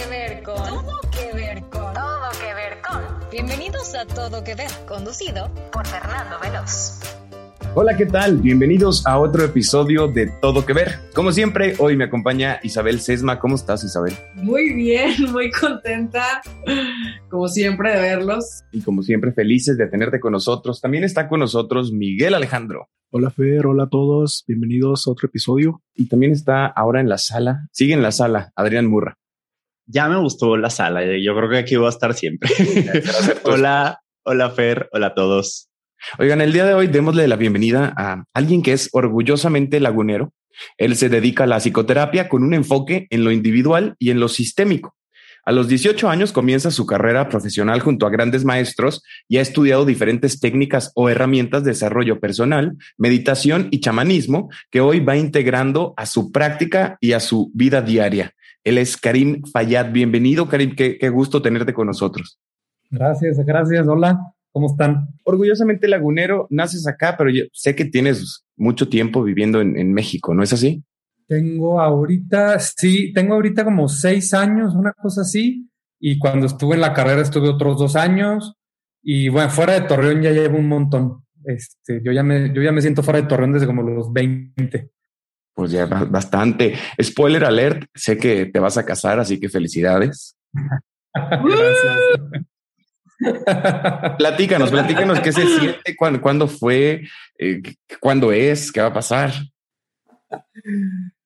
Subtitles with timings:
[0.00, 0.56] que ver con.
[0.56, 1.92] Todo que ver con.
[1.92, 3.30] Todo que ver con.
[3.30, 7.00] Bienvenidos a Todo que ver, conducido por Fernando Veloz.
[7.74, 8.38] Hola, ¿qué tal?
[8.38, 10.98] Bienvenidos a otro episodio de Todo que Ver.
[11.14, 13.38] Como siempre, hoy me acompaña Isabel Sesma.
[13.38, 14.14] ¿Cómo estás, Isabel?
[14.34, 16.42] Muy bien, muy contenta,
[17.28, 18.62] como siempre, de verlos.
[18.72, 20.80] Y como siempre, felices de tenerte con nosotros.
[20.80, 22.88] También está con nosotros Miguel Alejandro.
[23.10, 25.82] Hola Fer, hola a todos, bienvenidos a otro episodio.
[25.94, 29.19] Y también está ahora en la sala, sigue en la sala, Adrián Murra.
[29.92, 32.48] Ya me gustó la sala, yo creo que aquí voy a estar siempre.
[33.44, 35.68] hola, hola Fer, hola a todos.
[36.18, 40.32] Oigan, el día de hoy démosle la bienvenida a alguien que es orgullosamente lagunero.
[40.78, 44.28] Él se dedica a la psicoterapia con un enfoque en lo individual y en lo
[44.28, 44.94] sistémico.
[45.44, 49.84] A los 18 años comienza su carrera profesional junto a grandes maestros y ha estudiado
[49.84, 56.06] diferentes técnicas o herramientas de desarrollo personal, meditación y chamanismo que hoy va integrando a
[56.06, 58.34] su práctica y a su vida diaria.
[58.64, 59.92] Él es Karim Fayad.
[59.92, 60.74] Bienvenido, Karim.
[60.74, 62.38] Qué, qué gusto tenerte con nosotros.
[62.90, 63.86] Gracias, gracias.
[63.86, 64.34] Hola.
[64.52, 65.08] ¿Cómo están?
[65.22, 70.42] Orgullosamente lagunero, naces acá, pero yo sé que tienes mucho tiempo viviendo en, México, ¿no
[70.42, 70.82] es así?
[71.28, 75.68] Tengo ahorita, sí, tengo ahorita como seis años, una cosa así.
[76.00, 78.54] Y cuando estuve en la carrera estuve otros dos años.
[79.02, 81.24] Y bueno, fuera de Torreón ya llevo un montón.
[81.44, 84.90] Este, yo ya me, yo ya me siento fuera de Torreón desde como los 20.
[85.60, 86.74] Pues ya bastante.
[87.02, 90.34] Spoiler alert, sé que te vas a casar, así que felicidades.
[91.14, 91.98] Gracias.
[94.18, 97.02] platícanos, platícanos qué se siente, cuándo, cuándo fue,
[97.38, 97.60] eh,
[98.00, 99.32] cuándo es, qué va a pasar.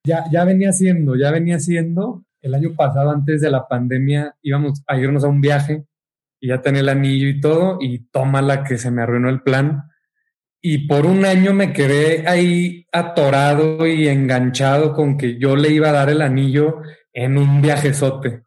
[0.05, 2.25] Ya, ya venía siendo, ya venía siendo.
[2.43, 5.85] El año pasado, antes de la pandemia, íbamos a irnos a un viaje
[6.41, 9.85] y ya tenía el anillo y todo, y tómala que se me arruinó el plan.
[10.67, 15.91] Y por un año me quedé ahí atorado y enganchado con que yo le iba
[15.91, 16.81] a dar el anillo
[17.13, 18.45] en un viajezote.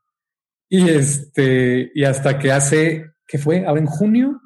[0.67, 4.41] Y este, y hasta que hace que fue ahora en junio,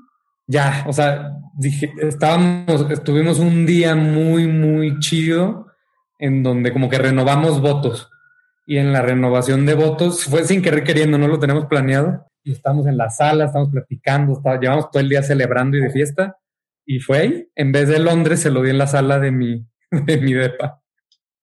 [0.48, 5.68] ya, o sea, dije, estábamos, estuvimos un día muy, muy chido
[6.20, 8.10] en donde como que renovamos votos.
[8.68, 12.26] Y en la renovación de votos fue sin querer queriendo, no lo tenemos planeado.
[12.44, 15.90] Y estamos en la sala, estamos platicando, está, llevamos todo el día celebrando y de
[15.90, 16.36] fiesta.
[16.94, 19.66] Y fue ahí, en vez de Londres, se lo di en la sala de mi,
[19.92, 20.82] de mi depa.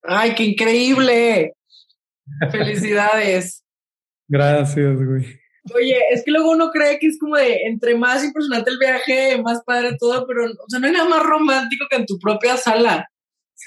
[0.02, 1.54] ¡Ay, qué increíble!
[2.50, 3.64] ¡Felicidades!
[4.28, 5.24] Gracias, güey.
[5.74, 9.40] Oye, es que luego uno cree que es como de entre más impresionante el viaje,
[9.42, 12.58] más padre todo, pero o sea, no hay nada más romántico que en tu propia
[12.58, 13.08] sala.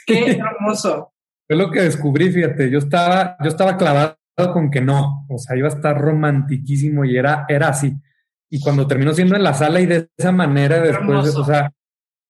[0.05, 1.15] Qué hermoso.
[1.47, 4.17] Fue lo que descubrí, fíjate, yo estaba, yo estaba clavado
[4.53, 7.91] con que no, o sea, iba a estar romantiquísimo y era, era así.
[8.53, 11.71] Y cuando terminó siendo en la sala y de esa manera después, o sea,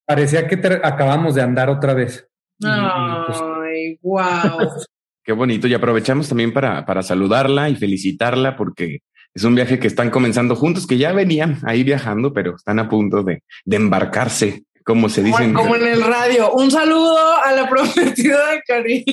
[0.06, 2.28] parecía que acabamos de andar otra vez.
[2.60, 4.22] Pues Ay, wow.
[5.24, 5.68] Qué bonito.
[5.68, 9.00] Y aprovechamos también para, para saludarla y felicitarla porque
[9.34, 12.90] es un viaje que están comenzando juntos, que ya venían ahí viajando, pero están a
[12.90, 15.54] punto de, embarcarse, como se dice.
[15.54, 16.52] Como, en el radio.
[16.54, 19.04] Un saludo a la prometida de Karim,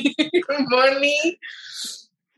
[0.68, 1.38] Moni.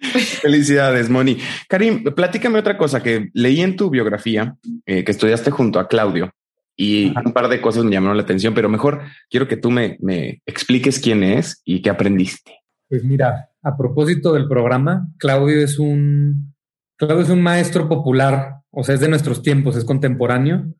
[0.42, 1.38] Felicidades, Moni.
[1.68, 4.56] Karim, platícame otra cosa que leí en tu biografía,
[4.86, 6.32] eh, que estudiaste junto a Claudio,
[6.76, 9.98] y un par de cosas me llamaron la atención, pero mejor quiero que tú me,
[10.00, 12.60] me expliques quién es y qué aprendiste.
[12.88, 16.54] Pues mira, a propósito del programa, Claudio es un
[16.96, 20.74] Claudio es un maestro popular, o sea, es de nuestros tiempos, es contemporáneo.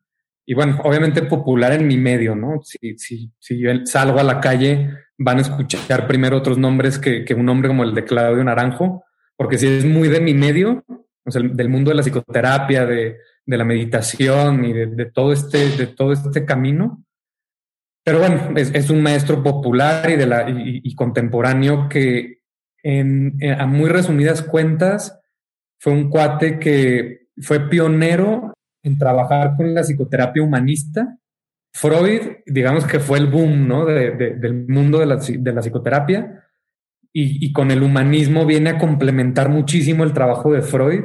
[0.45, 2.61] Y bueno, obviamente popular en mi medio, ¿no?
[2.63, 7.25] Si, si, si yo salgo a la calle, van a escuchar primero otros nombres que,
[7.25, 9.03] que un nombre como el de Claudio Naranjo,
[9.41, 10.85] porque si es muy de mi medio,
[11.25, 16.45] del mundo de la psicoterapia, de, la meditación y de, todo este, de todo este
[16.45, 17.03] camino.
[18.05, 22.41] Pero bueno, es, un maestro popular y, contemporáneo que
[22.83, 25.19] en, a muy resumidas cuentas
[25.79, 28.53] fue un cuate que fue pionero
[28.83, 31.17] en trabajar con la psicoterapia humanista.
[31.73, 33.85] Freud, digamos que fue el boom ¿no?
[33.87, 35.07] del mundo de
[35.51, 36.41] la psicoterapia
[37.13, 41.03] y, y, con el humanismo viene a complementar muchísimo el trabajo de Freud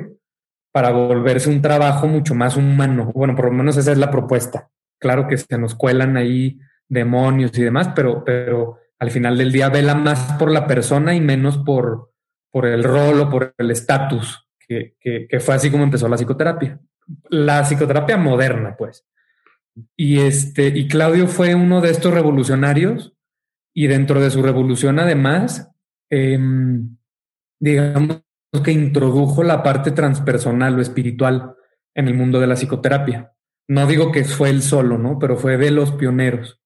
[0.72, 3.10] para volverse un trabajo mucho más humano.
[3.14, 4.70] Bueno, por lo menos esa es la propuesta.
[5.00, 6.58] Claro que se nos cuelan ahí
[6.88, 11.20] demonios y demás, pero, pero al final del día vela más por la persona y
[11.20, 12.12] menos por,
[12.50, 16.80] por el rol o por el estatus que, fue así como empezó la psicoterapia.
[17.28, 19.06] La psicoterapia moderna, pues.
[19.96, 23.14] Y, este, y Claudio fue uno de estos revolucionarios
[23.74, 25.70] y dentro de su revolución además,
[26.10, 26.96] em,
[27.58, 28.22] digamos
[28.64, 31.54] que introdujo la parte transpersonal o espiritual
[31.94, 33.32] en el mundo de la psicoterapia.
[33.68, 35.18] No digo que fue él solo, ¿no?
[35.18, 36.60] Pero fue de los pioneros.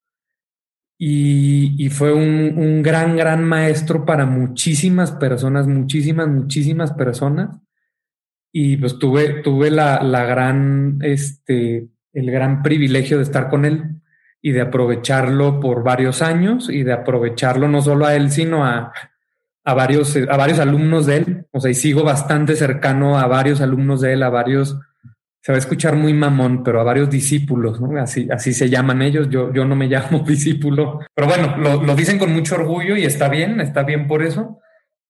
[1.02, 7.58] Y, fue un, un, gran, gran maestro para muchísimas personas, muchísimas, muchísimas personas
[8.52, 14.02] y pues tuve, tuve la, la gran, este, el gran privilegio de estar con él
[14.42, 18.92] y de aprovecharlo por varios años y de aprovecharlo no solo a él, sino a,
[19.64, 21.46] a varios, a varios alumnos de él.
[21.52, 24.78] O sea, y sigo bastante cercano a varios alumnos de él, a varios,
[25.42, 28.00] se va a escuchar muy mamón, pero a varios discípulos, ¿no?
[28.00, 29.28] Así, así se llaman ellos.
[29.30, 33.04] Yo, yo no me llamo discípulo, pero bueno, lo, lo dicen con mucho orgullo y
[33.04, 34.60] está bien, está bien por eso.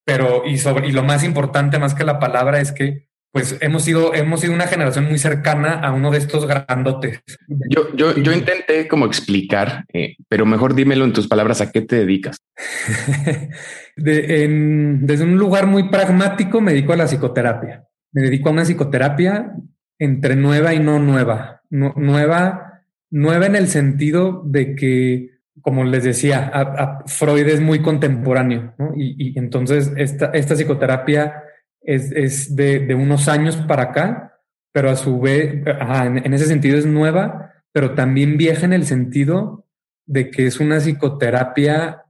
[0.04, 3.84] Pero, y sobre, y lo más importante más que la palabra es que pues hemos
[3.84, 7.20] sido, hemos sido una generación muy cercana a uno de estos grandotes.
[7.68, 11.82] Yo, yo, yo intenté como explicar, eh, pero mejor dímelo en tus palabras, ¿a qué
[11.82, 12.38] te dedicas?
[13.96, 17.84] de, en, desde un lugar muy pragmático me dedico a la psicoterapia.
[18.12, 19.52] Me dedico a una psicoterapia
[19.98, 21.62] entre nueva y no nueva.
[21.70, 28.74] nueva, nueva en el sentido de que, como les decía, a, Freud es muy contemporáneo,
[28.76, 28.92] ¿no?
[28.96, 31.44] y, y, entonces esta, esta psicoterapia
[31.82, 34.40] es, es de, de, unos años para acá,
[34.72, 38.84] pero a su vez, en, en, ese sentido es nueva, pero también vieja en el
[38.84, 39.66] sentido
[40.06, 42.04] de que es una psicoterapia,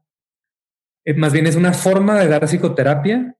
[1.04, 3.36] eh, más bien es una forma de dar psicoterapia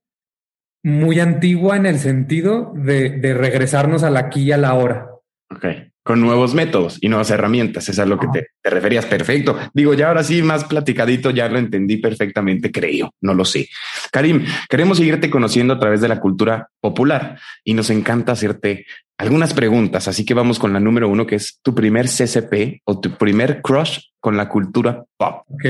[0.83, 5.09] muy antigua en el sentido de, de regresarnos al aquí y a la hora.
[5.49, 7.87] Okay con nuevos métodos y nuevas herramientas.
[7.89, 9.05] Es a lo que te, te, referías.
[9.05, 9.57] Perfecto.
[9.73, 13.69] Digo, ya ahora sí, más platicadito, ya lo entendí perfectamente, creo, no lo sé.
[14.11, 18.85] Karim, queremos seguirte conociendo a través de la cultura popular y nos encanta hacerte
[19.17, 20.07] algunas preguntas.
[20.07, 23.61] Así que vamos con la número uno, que es tu primer CCP o tu primer
[23.61, 25.43] crush con la cultura pop.
[25.47, 25.65] Ok.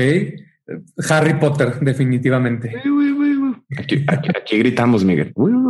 [1.10, 2.72] Harry Potter, definitivamente.
[3.78, 5.32] Aquí, aquí, aquí gritamos, Miguel.
[5.34, 5.62] Oye,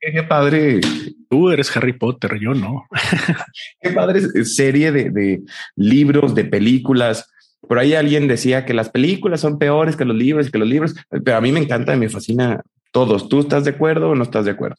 [0.00, 0.80] qué padre
[1.28, 2.86] Tú eres Harry Potter, yo no.
[3.80, 5.42] Qué padre serie de, de,
[5.74, 7.28] libros, de películas.
[7.66, 10.68] Por ahí alguien decía que las películas son peores que los libros y que los
[10.68, 13.28] libros, pero a mí me encanta y me fascina todos.
[13.28, 14.76] ¿Tú estás de acuerdo o no estás de acuerdo?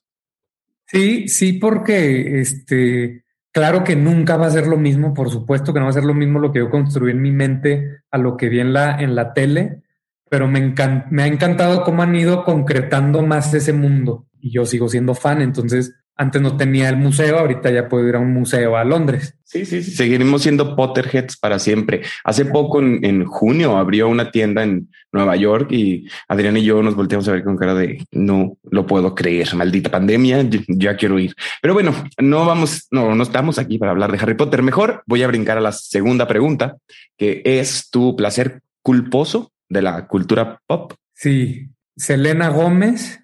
[0.85, 5.79] Sí, sí, porque este, claro que nunca va a ser lo mismo, por supuesto que
[5.79, 8.37] no va a ser lo mismo lo que yo construí en mi mente a lo
[8.37, 9.81] que vi en la, en la tele,
[10.29, 10.73] pero me,
[11.09, 15.41] me ha encantado cómo han ido concretando más ese mundo y yo sigo siendo fan,
[15.41, 19.35] entonces antes no tenía el museo, ahorita ya puedo ir a un museo a Londres.
[19.43, 22.01] Sí, sí, sí, seguiremos siendo Potterheads para siempre.
[22.23, 26.81] Hace poco, en, en, junio, abrió una tienda en Nueva York y Adrián y yo
[26.81, 31.19] nos volteamos a ver con cara de no lo puedo creer, maldita pandemia, ya quiero
[31.19, 31.35] ir.
[31.61, 34.63] Pero bueno, no vamos, no, no estamos aquí para hablar de Harry Potter.
[34.63, 36.77] Mejor voy a brincar a la segunda pregunta,
[37.15, 40.93] que es tu placer culposo de la cultura pop.
[41.13, 43.23] Sí, Selena Gómez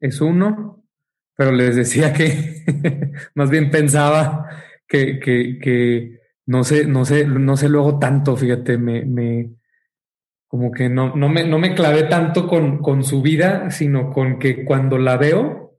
[0.00, 0.84] es uno,
[1.36, 2.64] pero les decía que
[3.34, 4.48] más bien pensaba
[4.88, 9.50] que, que, que, no sé, no sé, no sé luego tanto, fíjate, me, me
[10.48, 14.38] como que no, no me, no me clavé tanto con, con su vida, sino con
[14.38, 15.78] que cuando la veo,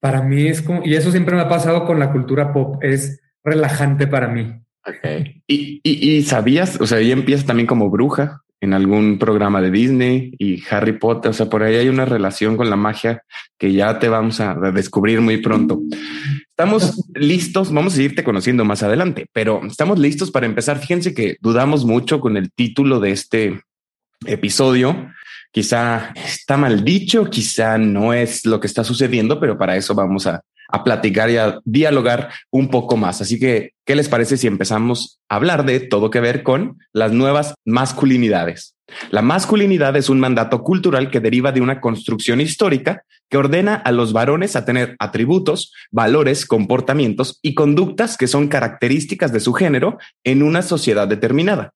[0.00, 3.22] para mí es como, y eso siempre me ha pasado con la cultura pop, es
[3.44, 4.58] relajante para mí.
[4.84, 5.44] Okay.
[5.46, 9.72] ¿Y, y, y sabías, o sea, ella empieza también como bruja, en algún programa de
[9.72, 11.32] Disney y Harry Potter.
[11.32, 13.24] O sea, por ahí hay una relación con la magia
[13.58, 15.82] que ya te vamos a descubrir muy pronto.
[16.48, 20.78] Estamos listos, vamos a seguirte conociendo más adelante, pero estamos listos para empezar.
[20.78, 23.60] Fíjense que dudamos mucho con el título de este
[24.26, 25.08] episodio.
[25.50, 30.28] Quizá está mal dicho, quizá no es lo que está sucediendo, pero para eso vamos
[30.28, 30.40] a
[30.72, 33.20] a platicar y a dialogar un poco más.
[33.20, 37.12] Así que, ¿qué les parece si empezamos a hablar de todo que ver con las
[37.12, 38.74] nuevas masculinidades?
[39.10, 43.92] La masculinidad es un mandato cultural que deriva de una construcción histórica que ordena a
[43.92, 49.98] los varones a tener atributos, valores, comportamientos y conductas que son características de su género
[50.24, 51.72] en una sociedad determinada.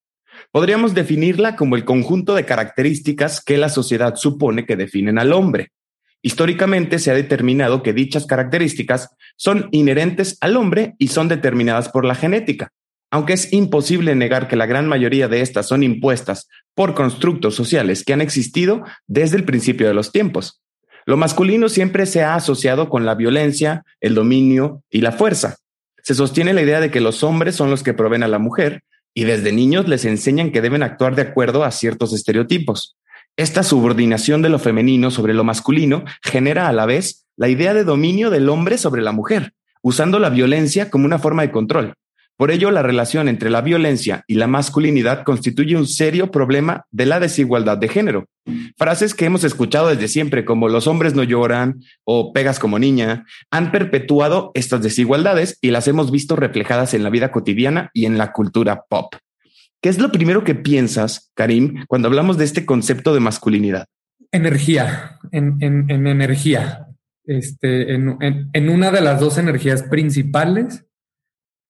[0.52, 5.72] Podríamos definirla como el conjunto de características que la sociedad supone que definen al hombre,
[6.23, 12.04] Históricamente se ha determinado que dichas características son inherentes al hombre y son determinadas por
[12.04, 12.73] la genética,
[13.11, 18.04] aunque es imposible negar que la gran mayoría de estas son impuestas por constructos sociales
[18.04, 20.62] que han existido desde el principio de los tiempos.
[21.06, 25.56] Lo masculino siempre se ha asociado con la violencia, el dominio y la fuerza.
[26.02, 28.82] Se sostiene la idea de que los hombres son los que proveen a la mujer
[29.14, 32.96] y desde niños les enseñan que deben actuar de acuerdo a ciertos estereotipos.
[33.38, 37.84] Esta subordinación de lo femenino sobre lo masculino genera a la vez la idea de
[37.84, 39.52] dominio del hombre sobre la mujer,
[39.82, 41.94] usando la violencia como una forma de control.
[42.38, 47.04] Por ello, la relación entre la violencia y la masculinidad constituye un serio problema de
[47.04, 48.24] la desigualdad de género.
[48.78, 53.26] Frases que hemos escuchado desde siempre, como los hombres no lloran o pegas como niña,
[53.50, 58.16] han perpetuado estas desigualdades y las hemos visto reflejadas en la vida cotidiana y en
[58.16, 59.14] la cultura pop.
[59.83, 63.87] ¿Qué es lo primero que piensas, Karim, cuando hablamos de este concepto de masculinidad?
[64.33, 66.87] Energía, en, en, en energía.
[67.26, 68.16] este, en,
[68.52, 70.85] en, una de las dos energías principales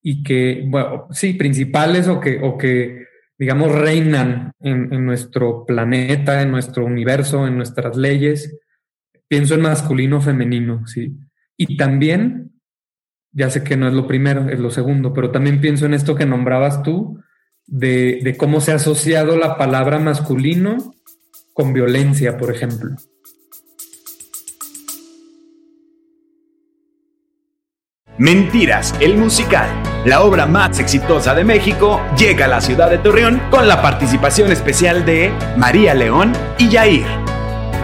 [0.03, 3.07] y que, bueno, sí, principales o que, o que
[3.39, 8.59] digamos, reinan en, nuestro planeta, en nuestro universo, en nuestras leyes.
[9.29, 11.19] Pienso en masculino, femenino, sí.
[11.57, 12.53] Y también,
[13.33, 16.15] ya sé que no es lo primero, es lo segundo, pero también pienso en esto
[16.15, 17.21] que nombrabas tú,
[17.67, 20.95] de, cómo se ha asociado la palabra masculino
[21.53, 22.97] con violencia, por ejemplo.
[28.19, 29.69] Mentiras, el musical,
[30.07, 34.51] la obra más exitosa de México, llega a la ciudad de Torreón con la participación
[34.51, 37.07] especial de María León y Yair.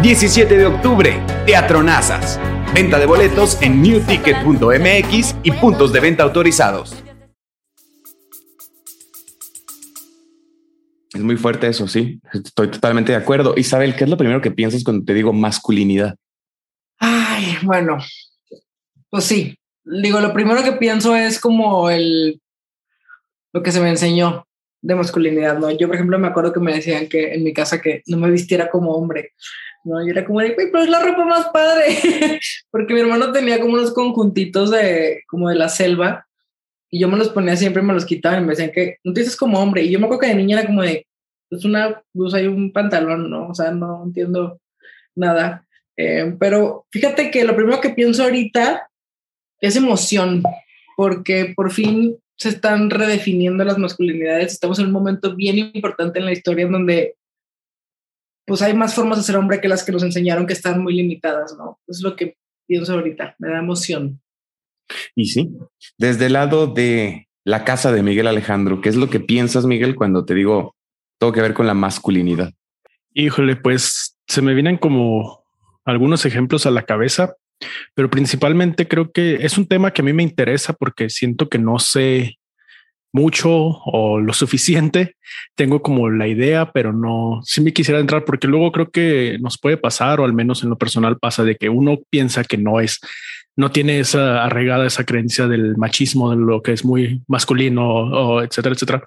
[0.00, 2.40] 17 de octubre, Teatro Nazas.
[2.74, 7.01] Venta de boletos en newticket.mx y puntos de venta autorizados.
[11.14, 12.21] Es muy fuerte eso, sí.
[12.33, 13.54] Estoy totalmente de acuerdo.
[13.57, 16.16] Isabel, ¿qué es lo primero que piensas cuando te digo masculinidad?
[16.99, 17.99] Ay, bueno,
[19.11, 22.40] pues sí, digo, lo primero que pienso es como el,
[23.52, 24.47] lo que se me enseñó
[24.81, 25.71] de masculinidad, ¿no?
[25.71, 28.31] Yo, por ejemplo, me acuerdo que me decían que en mi casa que no me
[28.31, 29.33] vistiera como hombre,
[29.85, 30.04] ¿no?
[30.04, 31.87] Yo era como de, pero es la ropa más padre,
[32.71, 36.26] porque mi hermano tenía como unos conjuntitos de, como de la selva,
[36.92, 39.20] y yo me los ponía siempre me los quitaba y me decían que no te
[39.20, 41.06] dices como hombre, y yo me acuerdo que de niña era como de,
[41.50, 43.49] es una blusa y un pantalón, ¿no?
[43.49, 44.61] O sea, no entiendo
[45.14, 45.66] nada.
[45.96, 48.90] Eh, pero fíjate que lo primero que pienso ahorita
[49.61, 50.42] es emoción,
[50.94, 54.52] porque por fin se están redefiniendo las masculinidades.
[54.52, 57.16] Estamos en un momento bien importante en la historia en donde
[58.46, 60.94] pues hay más formas de ser hombre que las que nos enseñaron que están muy
[60.94, 61.78] limitadas, ¿no?
[61.87, 64.20] Es lo que pienso ahorita, me da emoción.
[65.14, 65.50] Y sí,
[65.99, 69.94] desde el lado de la casa de Miguel Alejandro, ¿qué es lo que piensas, Miguel,
[69.94, 70.76] cuando te digo
[71.18, 72.52] todo que ver con la masculinidad?
[73.14, 75.44] Híjole, pues se me vienen como
[75.84, 77.37] algunos ejemplos a la cabeza
[77.94, 81.58] pero principalmente creo que es un tema que a mí me interesa porque siento que
[81.58, 82.38] no sé
[83.12, 85.16] mucho o lo suficiente.
[85.54, 89.58] Tengo como la idea, pero no, si me quisiera entrar porque luego creo que nos
[89.58, 92.80] puede pasar, o al menos en lo personal pasa, de que uno piensa que no
[92.80, 93.00] es,
[93.56, 98.42] no tiene esa arraigada, esa creencia del machismo, de lo que es muy masculino, o
[98.42, 99.02] etcétera, etcétera.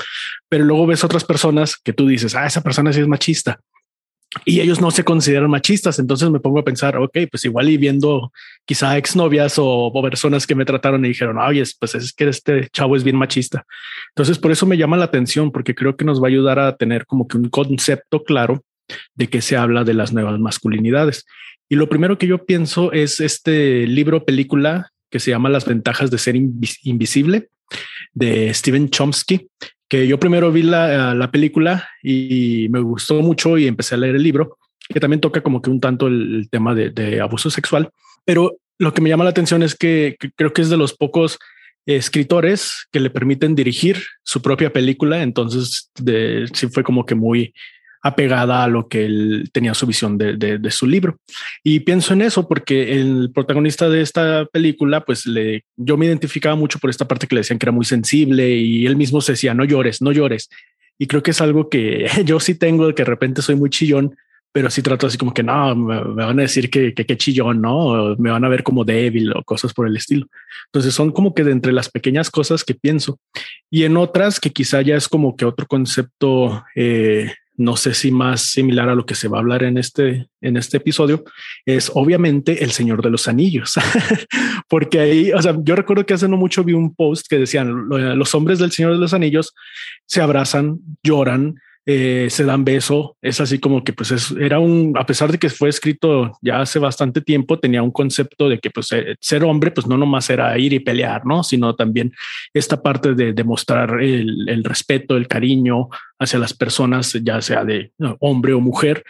[0.50, 3.60] Pero luego ves otras personas que tú dices, ah, esa persona sí es machista
[4.44, 6.00] y ellos no se consideran machistas.
[6.00, 8.32] Entonces me pongo a pensar, ok, pues igual y viendo
[8.66, 12.68] quizá exnovias o, o personas que me trataron y dijeron, oye, pues es que este
[12.70, 13.66] chavo es bien machista.
[14.10, 16.75] Entonces por eso me llama la atención, porque creo que nos va a ayudar a
[16.75, 18.64] tener como que un concepto claro
[19.16, 21.25] de que se habla de las nuevas masculinidades.
[21.70, 26.12] Y lo primero que yo pienso es este libro película que se llama Las ventajas
[26.12, 27.50] de ser invisible
[28.14, 29.48] de Steven Chomsky,
[29.88, 34.16] que yo primero vi la, la, película y me gustó mucho y empecé a leer
[34.16, 34.58] el libro,
[34.90, 37.90] que también toca como que un tanto el, tema de, abuso sexual,
[38.24, 41.40] pero lo que me llama la atención es que, creo que es de los pocos
[41.86, 47.54] escritores que le permiten dirigir su propia película, entonces de, sí fue como que muy
[48.06, 51.18] apegada a lo que él tenía su visión de, de, su libro.
[51.64, 56.56] Y pienso en eso porque el protagonista de esta película, pues le, yo me identificaba
[56.56, 59.32] mucho por esta parte que le decían que era muy sensible y él mismo se
[59.32, 60.52] decía, no llores, no llores.
[61.00, 64.16] Y creo que es algo que yo sí tengo, que de repente soy muy chillón,
[64.52, 68.16] pero sí trato así como que no, me, van a decir que qué chillón, no,
[68.20, 70.28] me van a ver como débil o cosas por el estilo.
[70.68, 73.20] Entonces son como que de entre las pequeñas cosas que pienso
[73.72, 78.12] y en otras que quizá ya es como que otro concepto eh, no sé si
[78.12, 81.24] más similar a lo que se va a hablar en este, en este episodio,
[81.66, 83.76] es obviamente el Señor de los Anillos.
[84.70, 87.88] Porque ahí, o sea, yo recuerdo que hace no mucho vi un post que decían,
[87.90, 89.54] los hombres del Señor de los Anillos
[90.06, 93.15] se abrazan, lloran, eh, se dan beso.
[93.22, 96.62] Es así como que pues es, era un, a pesar de que fue escrito ya
[96.62, 100.30] hace bastante tiempo, tenía un concepto de que pues eh, ser hombre pues no nomás
[100.30, 101.44] era ir y pelear, ¿no?
[101.44, 102.13] Sino también
[102.54, 105.89] esta parte de demostrar el, el respeto, el cariño
[106.20, 109.04] hacia las personas, ya sea de hombre o mujer,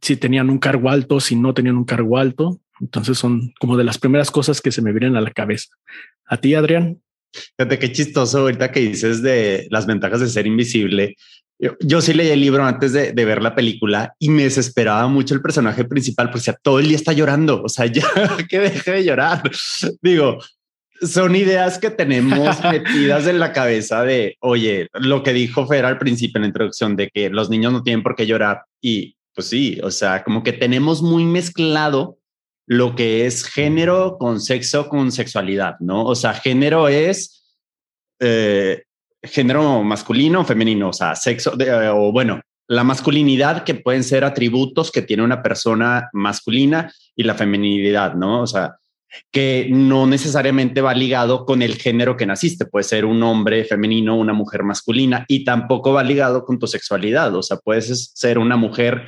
[0.00, 2.60] si tenían un cargo alto, si no tenían un cargo alto.
[2.80, 5.68] Entonces son como de las primeras cosas que se me vienen a la cabeza.
[6.26, 7.00] A ti, Adrián.
[7.56, 11.16] Fíjate qué chistoso ahorita que dices de las ventajas de ser invisible.
[11.80, 15.42] Yo, sí leí el libro antes de, ver la película y me desesperaba mucho el
[15.42, 17.62] personaje principal, porque todo el día está llorando.
[17.62, 18.06] O sea, ya
[18.48, 19.42] que deje de llorar.
[20.00, 20.38] Digo,
[21.02, 25.98] son ideas que tenemos metidas en la cabeza de, oye, lo que dijo Fer al
[25.98, 28.62] principio en la introducción de que los niños no tienen por qué llorar.
[28.80, 32.18] Y pues sí, o sea, como que tenemos muy mezclado
[32.66, 36.04] lo que es género con sexo con sexualidad, ¿no?
[36.04, 37.58] O sea, género es
[38.20, 38.84] eh,
[39.22, 44.24] género masculino o femenino, o sea, sexo, eh, o bueno, la masculinidad que pueden ser
[44.24, 48.42] atributos que tiene una persona masculina y la feminidad, ¿no?
[48.42, 48.76] O sea,
[49.32, 52.66] que no necesariamente va ligado con el género que naciste.
[52.66, 57.34] Puede ser un hombre femenino, una mujer masculina y tampoco va ligado con tu sexualidad.
[57.34, 59.06] O sea, puedes ser una mujer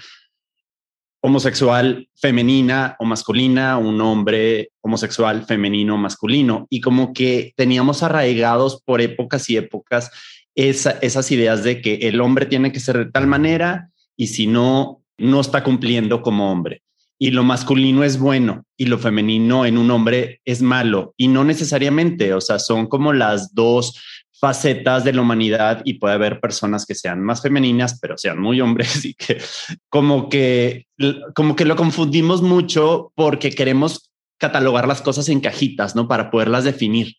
[1.23, 6.67] homosexual femenina o masculina, un hombre homosexual femenino o masculino.
[6.69, 10.11] Y como que teníamos arraigados por épocas y épocas
[10.55, 15.01] esas ideas de que el hombre tiene que ser de tal manera y si no,
[15.17, 16.83] no está cumpliendo como hombre
[17.23, 21.45] y lo masculino es bueno y lo femenino en un hombre es malo y no
[21.45, 23.95] necesariamente, o sea, son como las dos
[24.43, 28.61] facetas de la humanidad y puede haber personas que sean más femeninas, pero sean muy
[28.61, 29.41] hombres y que
[29.89, 30.89] como que
[31.33, 36.09] como que lo confundimos mucho porque queremos catalogar las cosas en cajitas, ¿no?
[36.09, 37.19] Para poderlas definir.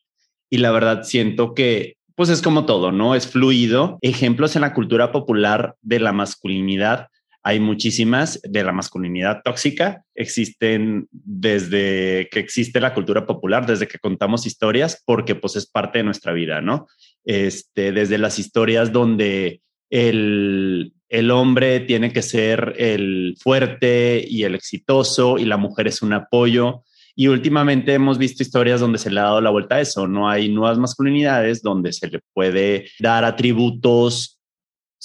[0.50, 3.16] Y la verdad siento que pues es como todo, ¿no?
[3.16, 4.00] Es fluido.
[4.02, 7.08] Ejemplos en la cultura popular de la masculinidad
[7.44, 10.06] hay muchísimas de la masculinidad tóxica.
[10.16, 16.00] Existen desde que existe la cultura popular, desde que contamos historias, porque pues es parte
[16.00, 16.88] de nuestra vida, ¿no?
[17.26, 24.56] Este, desde las historias donde el, el hombre tiene que ser el fuerte y el
[24.56, 26.84] exitoso y la mujer es un apoyo.
[27.14, 30.08] Y últimamente hemos visto historias donde se le ha dado la vuelta a eso.
[30.08, 34.40] No hay nuevas masculinidades donde se le puede dar atributos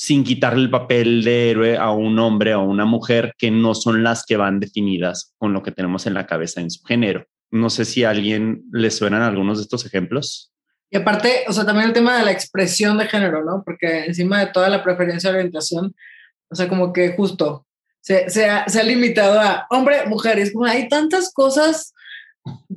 [0.01, 3.75] sin quitarle el papel de héroe a un hombre o a una mujer que no
[3.75, 7.27] son las que van definidas con lo que tenemos en la cabeza en su género.
[7.51, 10.53] No sé si a alguien le suenan algunos de estos ejemplos.
[10.89, 13.65] Y aparte, o sea, también el tema de la expresión de género, ¿no?
[13.67, 15.93] Porque encima de toda la preferencia de orientación,
[16.49, 17.67] o sea, como que justo
[18.01, 20.39] se, se, ha, se ha, limitado a hombre, mujer.
[20.39, 21.93] Es como hay tantas cosas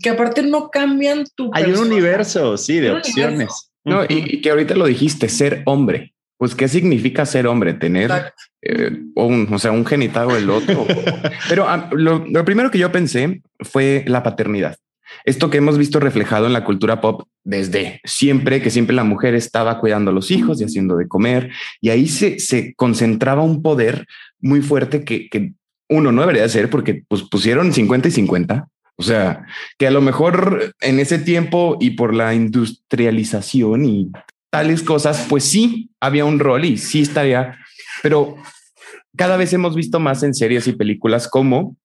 [0.02, 1.52] que aparte no cambian tu.
[1.54, 3.72] Hay un universo, sí, de opciones.
[3.84, 8.34] No, y, y, que ahorita lo dijiste, ser hombre pues qué significa ser hombre, tener
[8.64, 10.88] eh, un, o sea, un genital o el otro.
[11.50, 14.76] Pero ah, lo, lo, primero que yo pensé fue la paternidad.
[15.24, 19.36] Esto que hemos visto reflejado en la cultura pop desde siempre, que siempre la mujer
[19.36, 23.62] estaba cuidando a los hijos y haciendo de comer, y ahí se, se concentraba un
[23.62, 24.08] poder
[24.40, 25.54] muy fuerte que, que
[25.90, 28.68] uno no debería ser porque pues, pusieron 50 y 50.
[28.96, 29.46] O sea,
[29.78, 34.12] que a lo mejor en ese tiempo y por la industrialización y
[34.52, 37.58] tales cosas, pues sí había un rol y sí estaría,
[38.04, 38.36] pero
[39.18, 41.76] cada vez hemos visto más en series y películas cómo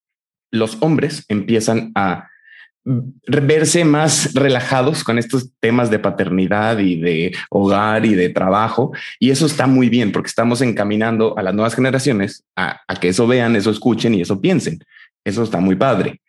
[0.50, 2.28] los hombres empiezan a
[2.84, 8.92] verse más relajados con estos temas de paternidad y de hogar y de trabajo.
[9.18, 13.26] Y eso está muy bien porque estamos encaminando a las nuevas generaciones a, que eso
[13.26, 14.78] vean, eso escuchen y eso piensen.
[15.24, 16.20] Eso está muy padre.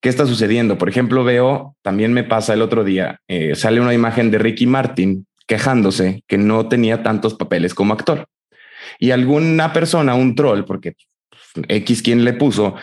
[0.00, 0.78] ¿Qué está sucediendo?
[0.78, 4.66] Por ejemplo, veo, también me pasa el otro día, eh, sale una imagen de Ricky
[4.66, 8.26] Martin quejándose que no tenía tantos papeles como actor.
[8.98, 10.94] Y alguna persona, un troll, porque
[11.68, 12.74] X quien le puso,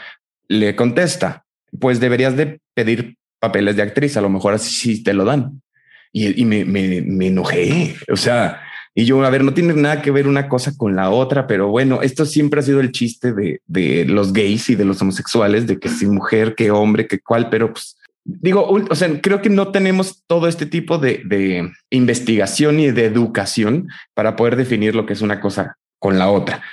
[0.47, 1.45] le contesta,
[1.79, 5.61] pues deberías de pedir papeles de actriz, a lo mejor así sí te lo dan.
[6.13, 8.61] Y, y me, me, me, enojé, o sea,
[8.93, 11.69] y yo, a ver, no tiene nada que ver una cosa con la otra, pero
[11.69, 15.67] bueno, esto siempre ha sido el chiste de, de los gays y de los homosexuales,
[15.67, 19.49] de que si mujer, que hombre, que cual, pero pues digo, o sea, creo que
[19.49, 25.05] no tenemos todo este tipo de, de, investigación y de educación para poder definir lo
[25.05, 26.63] que es una cosa con la otra.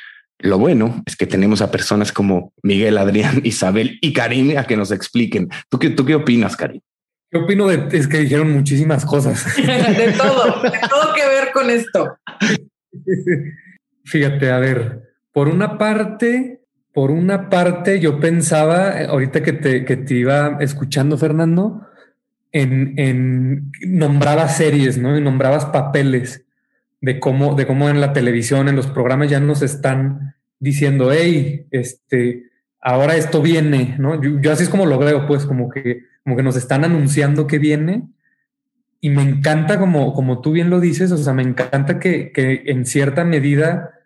[0.41, 4.77] Lo bueno es que tenemos a personas como Miguel, Adrián, Isabel y Karim a que
[4.77, 5.49] nos expliquen.
[5.69, 6.81] ¿Tú qué, tú qué opinas, Karim?
[7.31, 9.45] ¿Qué opino de es que dijeron muchísimas cosas?
[9.57, 12.17] de todo, de todo que ver con esto.
[14.05, 16.58] Fíjate, a ver, por una parte,
[16.99, 21.87] por una parte, yo pensaba, eh, ahorita que te, que te iba escuchando, Fernando,
[22.51, 25.17] en, en nombrabas series, ¿no?
[25.17, 26.45] Y nombrabas papeles
[27.01, 31.69] de cómo, de cómo en la televisión, en los programas ya nos están diciendo, hey,
[31.71, 34.21] este, ahora esto viene, ¿no?
[34.21, 37.61] Yo, así es como lo veo, pues, como que, como que nos están anunciando que
[37.61, 38.09] viene.
[39.01, 42.65] Y me encanta, como, como tú bien lo dices, o sea, me encanta que, que
[42.67, 43.98] en cierta medida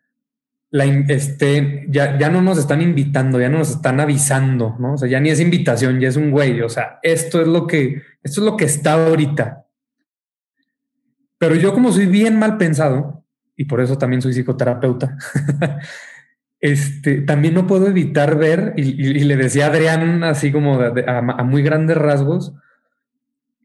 [0.72, 4.94] la, este, ya, ya no nos están invitando, ya no nos están avisando, ¿no?
[4.94, 6.62] O sea, ya ni es invitación, ya es un güey.
[6.62, 9.66] O sea, esto es lo que, esto es lo que está ahorita.
[11.36, 13.22] Pero yo, como soy bien mal pensado,
[13.54, 15.18] y por eso también soy psicoterapeuta,
[16.60, 21.62] este, también no puedo evitar ver, y, le decía a Adrián así como a, muy
[21.62, 22.54] grandes rasgos,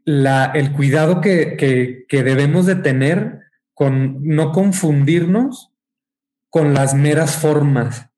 [0.04, 3.40] la, el cuidado que, que, que debemos de tener
[3.74, 5.72] con no confundirnos
[6.50, 8.10] con las meras formas.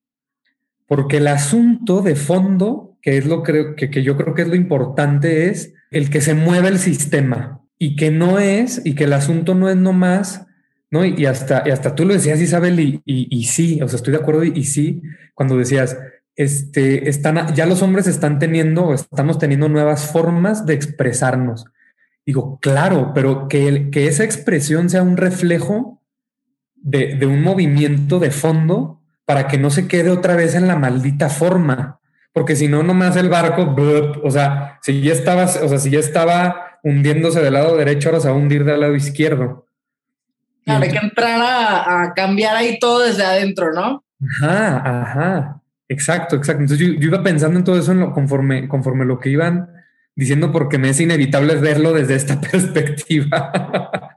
[0.88, 4.56] Porque el asunto de fondo, que es lo que, que yo creo que es lo
[4.56, 9.14] importante, es el que se mueva el sistema y que no es, y que el
[9.14, 10.46] asunto no es nomás,
[10.92, 11.06] ¿no?
[11.06, 14.14] Y, hasta, y hasta tú lo decías, Isabel, y, y, y, sí, o sea, estoy
[14.14, 15.02] de acuerdo, y, sí,
[15.34, 15.98] cuando decías,
[16.36, 21.66] este, están, ya los hombres están teniendo, estamos teniendo nuevas formas de expresarnos.
[22.26, 25.99] Digo, claro, pero que, que esa expresión sea un reflejo
[26.82, 30.76] de, de, un movimiento de fondo para que no se quede otra vez en la
[30.76, 32.00] maldita forma.
[32.34, 33.76] Porque si no, nomás el barco,
[34.24, 38.22] o sea, si ya estaba, o sea, si ya estaba hundiéndose del lado derecho, ahora
[38.22, 39.66] se va a hundir del lado izquierdo.
[40.66, 44.04] Claro, hay que entrar a, a cambiar ahí todo desde adentro, ¿no?
[44.42, 45.62] Ajá, ajá.
[45.90, 46.62] Exacto, exacto.
[46.62, 49.70] Entonces yo, iba pensando en todo eso en lo, conforme, conforme lo que iban
[50.16, 53.52] diciendo, porque me es inevitable verlo desde esta perspectiva.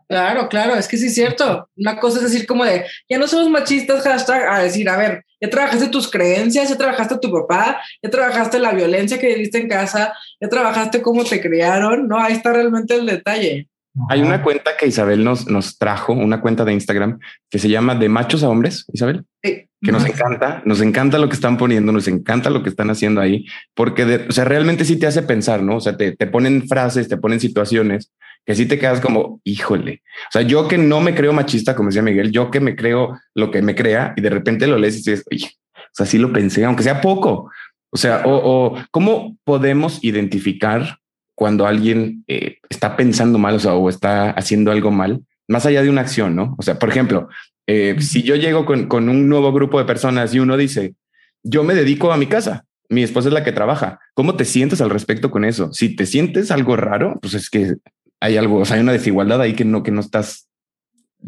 [0.09, 1.69] Claro, claro, es que sí es cierto.
[1.77, 5.25] Una cosa es decir como de, ya no somos machistas, hashtag, a decir, a ver,
[5.41, 9.69] ya trabajaste tus creencias, ya trabajaste tu papá, ya trabajaste la violencia que viviste en
[9.69, 12.19] casa, ya trabajaste cómo te criaron, ¿no?
[12.19, 13.69] Ahí está realmente el detalle.
[14.09, 17.19] Hay una cuenta que Isabel nos, nos trajo, una cuenta de Instagram
[17.51, 19.25] que se llama De Machos a Hombres, Isabel.
[19.43, 22.89] Sí que nos encanta, nos encanta lo que están poniendo, nos encanta lo que están
[22.91, 25.77] haciendo ahí, porque, o sea, realmente sí te hace pensar, ¿no?
[25.77, 28.13] O sea, te, te, ponen frases, te ponen situaciones
[28.47, 30.03] que sí te quedas como, híjole.
[30.29, 33.19] O sea, yo que no me creo machista, como decía Miguel, yo que me creo
[33.35, 36.19] lo que me crea y de repente lo lees y dices, oye, o sea, sí
[36.19, 37.51] lo pensé, aunque sea poco.
[37.91, 40.99] O sea, o, o cómo podemos identificar
[41.43, 45.83] cuando alguien eh, está pensando mal, o sea, o está haciendo algo mal, más allá
[45.83, 46.55] de una acción, ¿no?
[46.57, 47.29] O sea, por ejemplo,
[47.67, 50.95] eh, si yo llego con, con, un nuevo grupo de personas y uno dice,
[51.43, 54.81] yo me dedico a mi casa, mi esposa es la que trabaja, ¿cómo te sientes
[54.81, 55.73] al respecto con eso?
[55.73, 57.75] Si te sientes algo raro, pues es que
[58.21, 60.49] hay algo, o sea, hay una desigualdad ahí que no, que no estás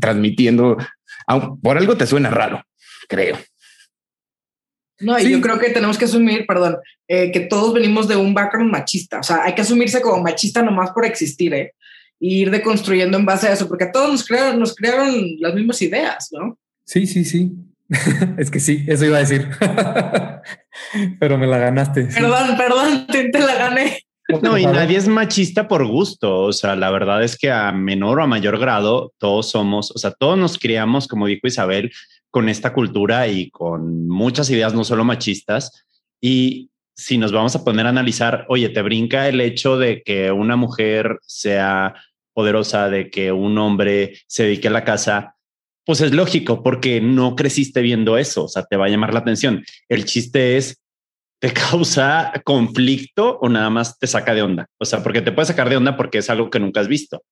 [0.00, 0.77] transmitiendo.
[1.61, 2.62] Por algo te suena raro,
[3.09, 3.37] creo.
[5.00, 5.30] No, y sí.
[5.30, 6.76] yo creo que tenemos que asumir, perdón,
[7.09, 9.20] eh, que todos venimos de un background machista.
[9.20, 11.74] O sea, hay que asumirse como machista nomás por existir, ¿eh?
[12.20, 15.54] y ir deconstruyendo en base a eso, porque a todos nos crearon, nos crearon las
[15.54, 16.59] mismas ideas, ¿no?
[16.87, 17.52] Sí, sí, sí.
[18.38, 19.48] es que sí, eso iba a decir.
[21.20, 22.04] Pero me la ganaste.
[22.04, 22.54] Perdón, sí.
[22.57, 24.03] perdón, te, te, la gané.
[24.42, 26.44] No, y nadie es machista por gusto.
[26.44, 29.98] O sea, la verdad es que a menor o a mayor grado, todos somos, o
[29.98, 31.92] sea, todos nos criamos, como dijo Isabel,
[32.30, 35.87] con esta cultura y con muchas ideas, no solo machistas.
[36.20, 40.32] Y si nos vamos a poner a analizar, oye, te brinca el hecho de que
[40.32, 41.94] una mujer sea
[42.32, 45.37] poderosa, de que un hombre se dedique a la casa,
[45.84, 49.20] pues es lógico porque no creciste viendo eso, o sea, te va a llamar la
[49.20, 49.64] atención.
[49.88, 50.82] El chiste es,
[51.44, 54.66] ¿te causa conflicto o nada más te saca de onda?
[54.78, 57.22] O sea, porque te puede sacar de onda porque es algo que nunca has visto.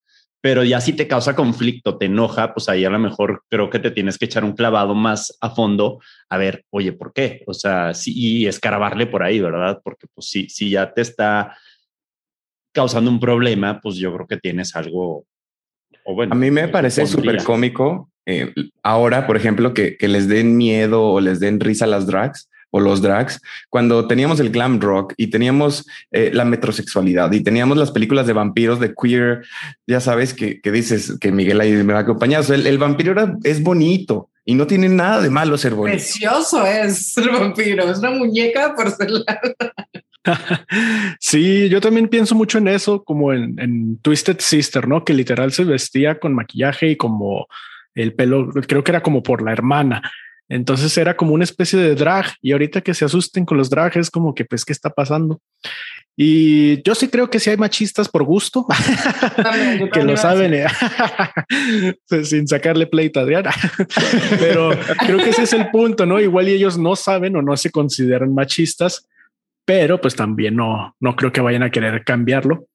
[0.43, 3.79] Pero ya si te causa conflicto, te enoja, pues ahí a lo mejor creo que
[3.79, 5.99] te tienes que echar un clavado más a fondo
[6.29, 7.43] a ver, oye, ¿por qué?
[7.47, 9.81] O sea, sí, y escarabarle por ahí, ¿verdad?
[9.83, 11.57] Porque pues si, si ya te está
[12.75, 15.25] causando un problema, pues yo creo que tienes algo.
[16.05, 20.29] O bueno, a mí me parece súper cómico eh, ahora, por ejemplo, que, que, les
[20.29, 24.51] den miedo o les den risa a las drags o los drags, cuando teníamos el
[24.51, 29.45] glam rock y teníamos eh, la metrosexualidad y teníamos las películas de vampiros, de queer,
[29.87, 32.41] ya sabes que, que dices que Miguel ahí me va a acompañar.
[32.41, 35.75] O sea, el, el, vampiro era, es bonito y no tiene nada de malo ser
[35.75, 35.97] bonito.
[35.97, 39.41] Precioso es el vampiro, es una muñeca de porcelana.
[41.21, 45.05] sí, yo también pienso mucho en eso, como en, en, Twisted Sister, ¿no?
[45.05, 47.49] Que literal se vestía con maquillaje y como
[47.95, 50.03] el pelo, creo que era como por la hermana.
[50.53, 53.97] Entonces era como una especie de drag y ahorita que se asusten con los drags
[53.97, 55.41] es como que pues qué está pasando.
[56.15, 58.67] Y yo sí creo que sí hay machistas por gusto
[59.43, 60.67] también, que lo saben eh,
[62.25, 63.51] sin sacarle pleito a Adriana,
[64.39, 66.21] pero creo que ese es el punto, ¿no?
[66.21, 69.09] Igual y ellos no saben o no se consideran machistas,
[69.65, 72.67] pero pues también no, no creo que vayan a querer cambiarlo.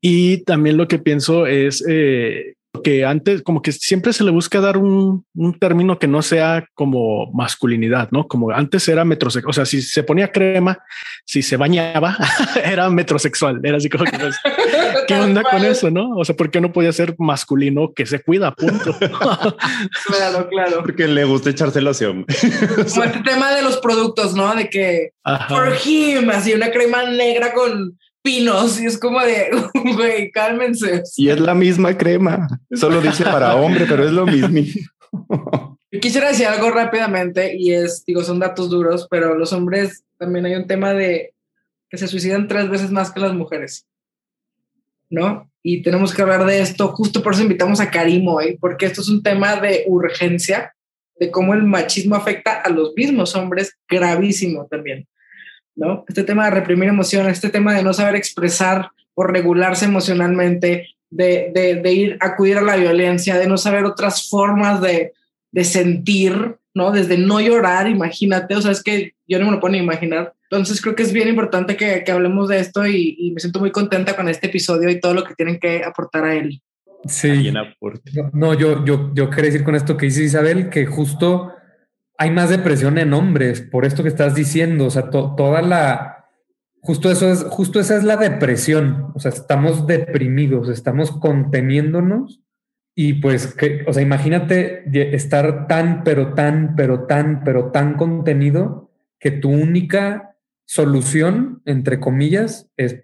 [0.00, 4.60] Y también lo que pienso es eh, que antes como que siempre se le busca
[4.60, 8.26] dar un, un, término que no sea como masculinidad, ¿no?
[8.26, 10.78] Como antes era metrosexual, o sea, si se ponía crema,
[11.24, 12.16] si se bañaba,
[12.64, 14.36] era metrosexual, era así como que, pues,
[15.08, 16.10] ¿qué onda con eso, no?
[16.16, 18.96] O sea, ¿por qué no podía ser masculino que se cuida, punto?
[18.98, 20.82] claro, claro.
[20.82, 22.26] Porque le gusta echarse loción.
[22.88, 24.54] como este tema de los productos, ¿no?
[24.54, 25.48] De que Ajá.
[25.48, 29.50] for him, así una crema negra con pinos y es como de,
[29.94, 31.04] güey, cálmense.
[31.16, 34.58] Y es la misma crema, solo dice para hombre, pero es lo mismo.
[35.92, 40.44] Yo quisiera decir algo rápidamente y es, digo, son datos duros, pero los hombres también
[40.44, 41.34] hay un tema de
[41.88, 43.86] que se suicidan tres veces más que las mujeres,
[45.08, 45.48] ¿no?
[45.62, 49.02] Y tenemos que hablar de esto, justo por eso invitamos a Karim hoy, porque esto
[49.02, 50.74] es un tema de urgencia,
[51.20, 55.06] de cómo el machismo afecta a los mismos hombres, gravísimo también.
[55.76, 56.04] ¿No?
[56.08, 61.52] Este tema de reprimir emociones, este tema de no saber expresar o regularse emocionalmente, de,
[61.54, 65.12] de, de ir a acudir a la violencia, de no saber otras formas de,
[65.52, 66.90] de sentir, ¿no?
[66.90, 70.34] Desde no llorar, imagínate, o sea, es que yo no me lo puedo ni imaginar.
[70.50, 73.58] Entonces creo que es bien importante que, que hablemos de esto y, y, me siento
[73.58, 76.60] muy contenta con este episodio y todo lo que tienen que aportar a él.
[77.06, 77.52] Sí.
[78.32, 81.52] No, yo, yo, yo quería decir con esto que dice Isabel, que justo
[82.18, 86.26] hay más depresión en hombres, por esto que estás diciendo, o sea, to, toda la,
[86.80, 92.40] justo eso es, justo esa es la depresión, o sea, estamos deprimidos, estamos conteniéndonos
[92.94, 98.90] y pues, que, o sea, imagínate estar tan, pero tan, pero tan, pero tan contenido
[99.18, 103.02] que tu única solución, entre comillas, es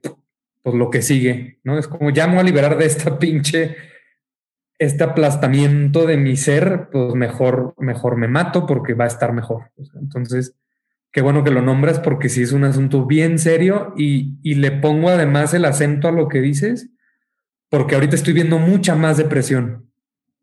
[0.62, 1.79] pues lo que sigue, ¿no?
[1.79, 3.77] Es como voy a liberar de esta pinche,
[4.83, 9.71] este aplastamiento de mi ser, pues mejor, mejor me mato porque va a estar mejor.
[9.95, 10.57] Entonces,
[11.12, 14.73] qué bueno que lo nombras porque sí es un asunto bien serio y, y le
[14.73, 16.90] pongo además el acento a lo que dices,
[17.68, 19.88] porque ahorita estoy viendo mucha más depresión.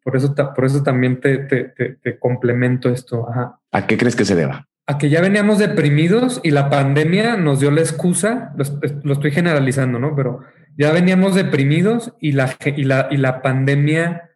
[0.04, 3.30] Por eso, por eso también te, te, te, te complemento esto.
[3.30, 3.60] Ajá.
[3.72, 4.70] ¿A qué crees que se deba?
[4.90, 8.56] a que ya veníamos deprimidos y la pandemia nos dio la excusa,
[9.04, 10.16] lo, estoy generalizando, ¿no?
[10.16, 10.40] Pero
[10.76, 14.29] ya veníamos deprimidos y la, y la, y la pandemia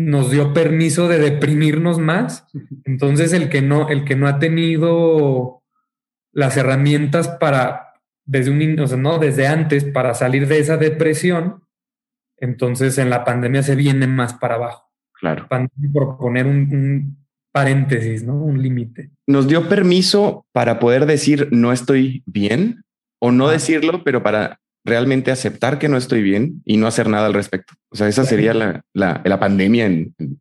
[0.00, 2.46] nos dio permiso de deprimirnos más.
[2.84, 5.62] Entonces el que no, el que no ha tenido
[6.32, 11.64] las herramientas para, desde un, o sea, no, desde antes, para salir de esa depresión,
[12.38, 14.90] entonces en la pandemia se viene más para abajo.
[15.12, 15.46] Claro.
[15.92, 17.18] por poner un
[17.52, 18.36] paréntesis, ¿no?
[18.42, 19.10] Un límite.
[19.26, 22.84] Nos dio permiso para poder decir no estoy bien
[23.18, 27.26] o no decirlo, pero para realmente aceptar que no estoy bien y no hacer nada
[27.26, 27.74] al respecto.
[27.90, 29.86] O sea, esa sería la, la, la pandemia.
[29.86, 30.40] En, en,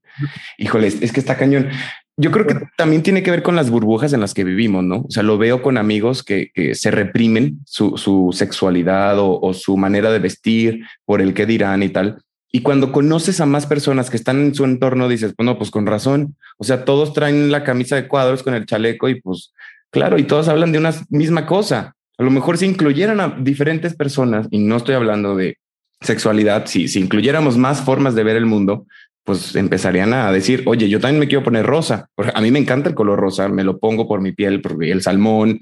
[0.57, 1.69] híjoles, es que está cañón.
[2.17, 5.05] Yo creo que también tiene que ver con las burbujas en las que vivimos, ¿no?
[5.07, 9.53] O sea, lo veo con amigos que, que se reprimen su, su sexualidad o, o,
[9.53, 12.21] su manera de vestir por el que dirán y tal.
[12.51, 15.85] Y cuando conoces a más personas que están en su entorno, dices, bueno, pues con
[15.85, 16.35] razón.
[16.57, 19.53] O sea, todos traen la camisa de cuadros con el chaleco y pues,
[19.91, 21.95] claro, y todos hablan de una misma cosa.
[22.19, 25.57] A lo mejor si incluyeran a diferentes personas, y no estoy hablando de
[26.01, 28.85] sexualidad, si, si incluyéramos más formas de ver el mundo,
[29.23, 32.09] pues empezarían a decir, oye, yo también me quiero poner rosa.
[32.33, 35.01] A mí me encanta el color rosa, me lo pongo por mi piel, por el
[35.01, 35.61] salmón.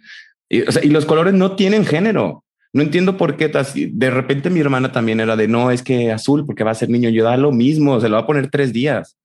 [0.49, 2.43] Y, o sea, y los colores no tienen género.
[2.73, 6.45] No entiendo por qué de repente mi hermana también era de no, es que azul
[6.45, 7.09] porque va a ser niño.
[7.09, 9.17] Yo da lo mismo, se lo va a poner tres días.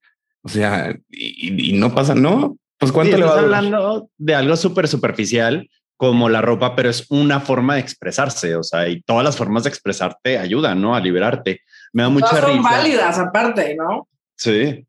[0.43, 2.57] O sea, y, y no pasa, no.
[2.77, 5.67] Pues cuánto sí, le va a hablando de algo súper superficial
[5.97, 8.55] como la ropa, pero es una forma de expresarse.
[8.55, 10.95] O sea, y todas las formas de expresarte ayudan, ¿no?
[10.95, 11.61] A liberarte.
[11.93, 12.69] Me da mucha Todas son risa.
[12.69, 14.07] válidas aparte, ¿no?
[14.35, 14.85] Sí.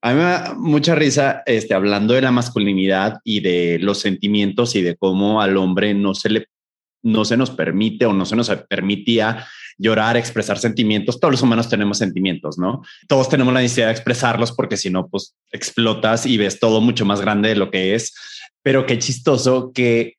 [0.00, 4.76] A mí me da mucha risa este, hablando de la masculinidad y de los sentimientos
[4.76, 6.46] y de cómo al hombre no se le
[7.02, 9.46] no se nos permite o no se nos permitía
[9.78, 11.20] llorar, expresar sentimientos.
[11.20, 12.82] Todos los humanos tenemos sentimientos, ¿no?
[13.06, 17.04] Todos tenemos la necesidad de expresarlos porque si no, pues explotas y ves todo mucho
[17.04, 18.14] más grande de lo que es.
[18.62, 20.17] Pero qué chistoso que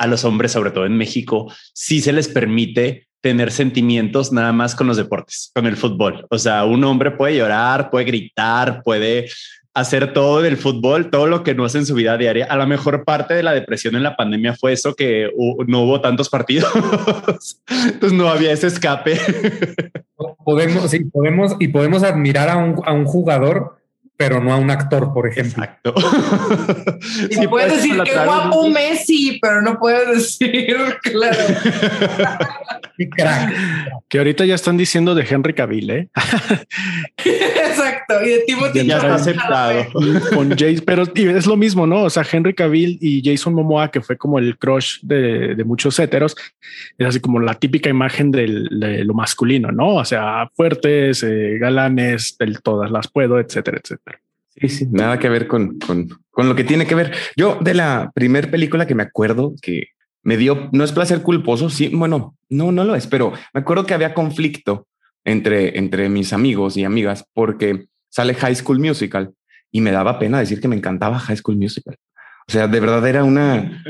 [0.00, 4.74] a los hombres, sobre todo en México, sí se les permite tener sentimientos nada más
[4.74, 6.26] con los deportes, con el fútbol.
[6.30, 9.28] O sea, un hombre puede llorar, puede gritar, puede
[9.74, 12.46] hacer todo del fútbol, todo lo que no hace en su vida diaria.
[12.46, 15.28] A la mejor parte de la depresión en la pandemia fue eso, que
[15.66, 16.72] no hubo tantos partidos,
[17.84, 19.20] entonces no había ese escape.
[20.42, 23.79] Podemos, sí, podemos, y podemos admirar a un, a un jugador
[24.20, 25.64] pero no a un actor, por ejemplo.
[25.64, 25.94] Exacto.
[27.30, 28.68] Y sí, puedes decir que guapo.
[28.68, 31.38] Messi, pero no puedes decir, claro.
[33.16, 33.54] Crack.
[34.10, 36.08] Que ahorita ya están diciendo de Henry Cavill, ¿eh?
[37.16, 38.22] Exacto.
[38.22, 39.86] Y de Timothy ya está aceptado.
[40.34, 42.02] Con Jace, pero es lo mismo, ¿no?
[42.02, 45.98] O sea, Henry Cavill y Jason Momoa, que fue como el crush de, de muchos
[45.98, 46.36] héteros,
[46.98, 49.94] es así como la típica imagen del, de lo masculino, ¿no?
[49.94, 54.09] O sea, fuertes, eh, galanes, del todas las puedo, etcétera, etcétera.
[54.56, 57.12] Sí, sí, nada que ver con, con, con lo que tiene que ver.
[57.36, 59.88] Yo de la primer película que me acuerdo que
[60.22, 63.86] me dio, no es placer culposo, sí, bueno, no, no lo es, pero me acuerdo
[63.86, 64.86] que había conflicto
[65.24, 69.32] entre, entre mis amigos y amigas porque sale High School Musical
[69.70, 71.96] y me daba pena decir que me encantaba High School Musical.
[72.48, 73.82] O sea, de verdad era una,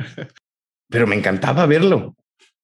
[0.89, 2.15] pero me encantaba verlo.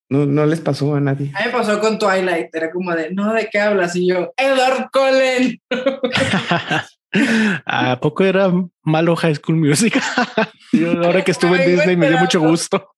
[0.08, 1.32] No, no les pasó a nadie.
[1.34, 3.96] A mí me pasó con Twilight, era como de, no, ¿de qué hablas?
[3.96, 5.60] Y yo, Edward Cullen.
[7.64, 8.52] ¿A poco era
[8.82, 10.00] malo High School Music?
[10.72, 12.90] Yo, ahora que estuve en Disney me dio mucho gusto.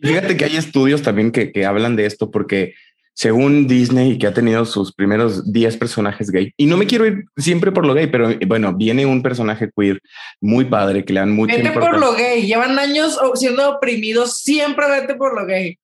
[0.00, 2.74] Fíjate que hay estudios también que, que hablan de esto porque
[3.18, 7.24] según Disney, que ha tenido sus primeros 10 personajes gay, y no me quiero ir
[7.36, 9.98] siempre por lo gay, pero bueno, viene un personaje queer
[10.40, 11.56] muy padre que le dan mucho.
[11.56, 15.76] Vete por lo gay, llevan años siendo oprimidos, siempre vete por lo gay.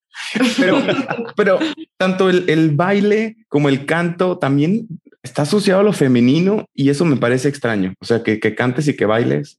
[0.61, 0.81] Pero,
[1.37, 1.59] pero
[1.97, 4.87] tanto el, el baile como el canto también
[5.25, 7.95] está asociado a lo femenino y eso me parece extraño.
[8.01, 9.59] O sea, que, que cantes y que bailes,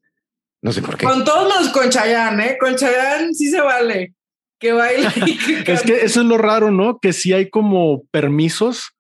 [0.62, 1.06] no sé por qué.
[1.06, 2.58] Con todos los con Chayanne, ¿eh?
[2.58, 4.13] Con Chayanne sí se vale
[4.60, 5.08] que baile.
[5.65, 6.99] es que eso es lo raro, ¿no?
[6.99, 8.91] Que sí hay como permisos,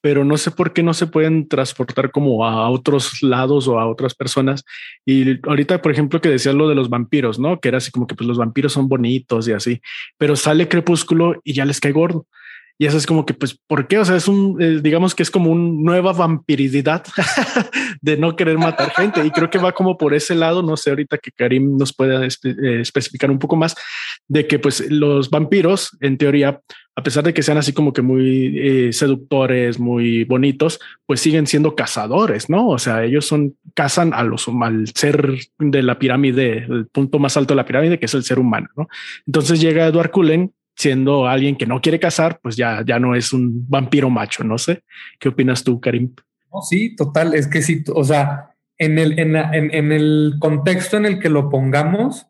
[0.00, 3.88] pero no sé por qué no se pueden transportar como a otros lados o a
[3.88, 4.64] otras personas.
[5.04, 7.60] Y ahorita, por ejemplo, que decías lo de los vampiros, ¿no?
[7.60, 9.80] Que era así como que pues los vampiros son bonitos y así,
[10.18, 12.26] pero sale Crepúsculo y ya les cae gordo.
[12.78, 13.98] Y eso es como que, pues, ¿por qué?
[13.98, 17.04] O sea, es un, eh, digamos que es como una nueva vampiridad
[18.02, 19.24] de no querer matar gente.
[19.24, 20.62] Y creo que va como por ese lado.
[20.62, 23.74] No sé, ahorita que Karim nos pueda eh, especificar un poco más
[24.28, 26.60] de que, pues, los vampiros, en teoría,
[26.98, 31.46] a pesar de que sean así como que muy eh, seductores, muy bonitos, pues siguen
[31.46, 32.68] siendo cazadores, ¿no?
[32.68, 37.36] O sea, ellos son, cazan a los, al ser de la pirámide, el punto más
[37.36, 38.88] alto de la pirámide, que es el ser humano, ¿no?
[39.26, 43.32] Entonces llega Edward Cullen siendo alguien que no quiere casar, pues ya, ya no es
[43.32, 44.44] un vampiro macho.
[44.44, 44.82] No sé
[45.18, 46.12] qué opinas tú, Karim.
[46.68, 47.34] Sí, total.
[47.34, 51.50] Es que sí, o sea, en el, en, en, el contexto en el que lo
[51.50, 52.26] pongamos,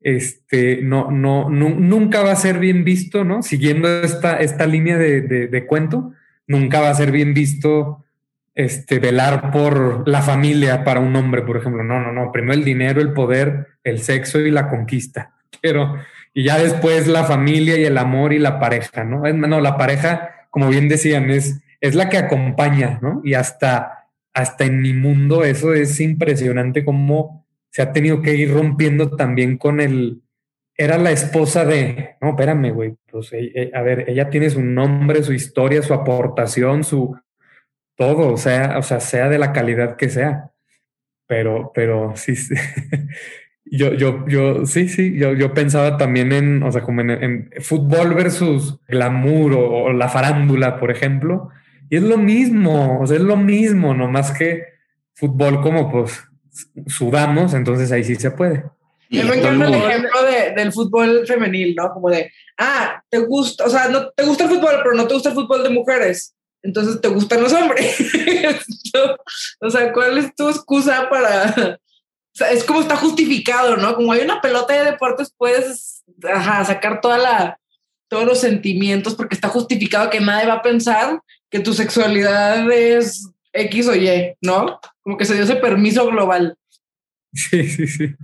[0.00, 3.42] este, no, no, nunca va a ser bien visto, ¿no?
[3.42, 6.12] Siguiendo esta, esta línea de, de, cuento,
[6.46, 8.04] nunca va a ser bien visto
[8.54, 11.82] este, velar por la familia para un hombre, por ejemplo.
[11.82, 12.32] No, no, no.
[12.32, 15.34] Primero el dinero, el poder, el sexo y la conquista.
[15.60, 15.96] Pero
[16.36, 19.22] y ya después la familia y el amor y la pareja, ¿no?
[19.22, 23.22] No, la pareja, como bien decían, es, es la que acompaña, ¿no?
[23.24, 28.52] Y hasta, hasta en mi mundo eso es impresionante cómo se ha tenido que ir
[28.52, 30.20] rompiendo también con el...
[30.76, 32.16] Era la esposa de...
[32.20, 32.96] No, espérame, güey.
[33.10, 37.18] Pues, eh, eh, a ver, ella tiene su nombre, su historia, su aportación, su...
[37.96, 40.50] Todo, o sea, o sea, sea de la calidad que sea.
[41.26, 42.54] Pero, pero sí, sí.
[43.68, 48.14] Yo, yo, yo, sí, sí, yo, yo pensaba también en, o sea, como en, fútbol
[48.14, 51.50] versus glamour o, la farándula, por ejemplo.
[51.90, 54.64] Y es lo mismo, o sea, es lo mismo, no más que
[55.14, 56.22] fútbol como pues
[56.86, 58.64] sudamos, entonces ahí sí se puede.
[59.10, 60.22] me encanta el ejemplo
[60.56, 61.92] del fútbol femenil, ¿no?
[61.92, 65.14] Como de, ah, te gusta, o sea, no te gusta el fútbol, pero no te
[65.14, 66.36] gusta el fútbol de mujeres.
[66.62, 67.96] Entonces te gustan los hombres.
[69.60, 71.78] o sea, ¿cuál es tu excusa para,
[72.50, 73.94] es como está justificado, ¿no?
[73.94, 77.60] Como hay una pelota de deportes, puedes sacar toda la,
[78.08, 81.20] todos los sentimientos porque está justificado que nadie va a pensar
[81.50, 84.80] que tu sexualidad es X o Y, ¿no?
[85.00, 86.56] Como que se dio ese permiso global.
[87.32, 88.14] Sí, sí, sí.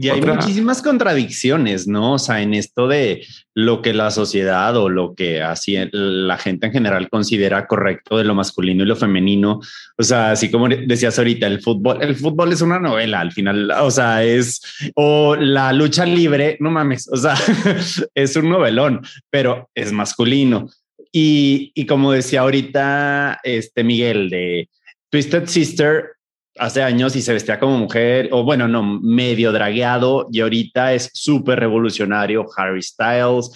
[0.00, 2.12] Y hay muchísimas contradicciones, ¿no?
[2.12, 6.68] O sea, en esto de lo que la sociedad o lo que así la gente
[6.68, 9.58] en general considera correcto de lo masculino y lo femenino.
[9.96, 13.72] O sea, así como decías ahorita, el fútbol, el fútbol es una novela al final,
[13.72, 14.60] o sea, es
[14.94, 17.34] o la lucha libre, no mames, o sea,
[18.14, 20.68] es un novelón, pero es masculino.
[21.10, 24.68] Y, y como decía ahorita este Miguel de
[25.10, 26.17] Twisted Sister,
[26.58, 31.10] hace años y se vestía como mujer, o bueno, no, medio dragueado, y ahorita es
[31.14, 33.50] súper revolucionario Harry Styles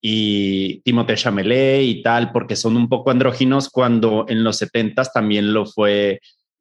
[0.00, 5.52] y Timothée Chalamet y tal, porque son un poco andróginos cuando en los 70 también
[5.52, 6.20] lo fue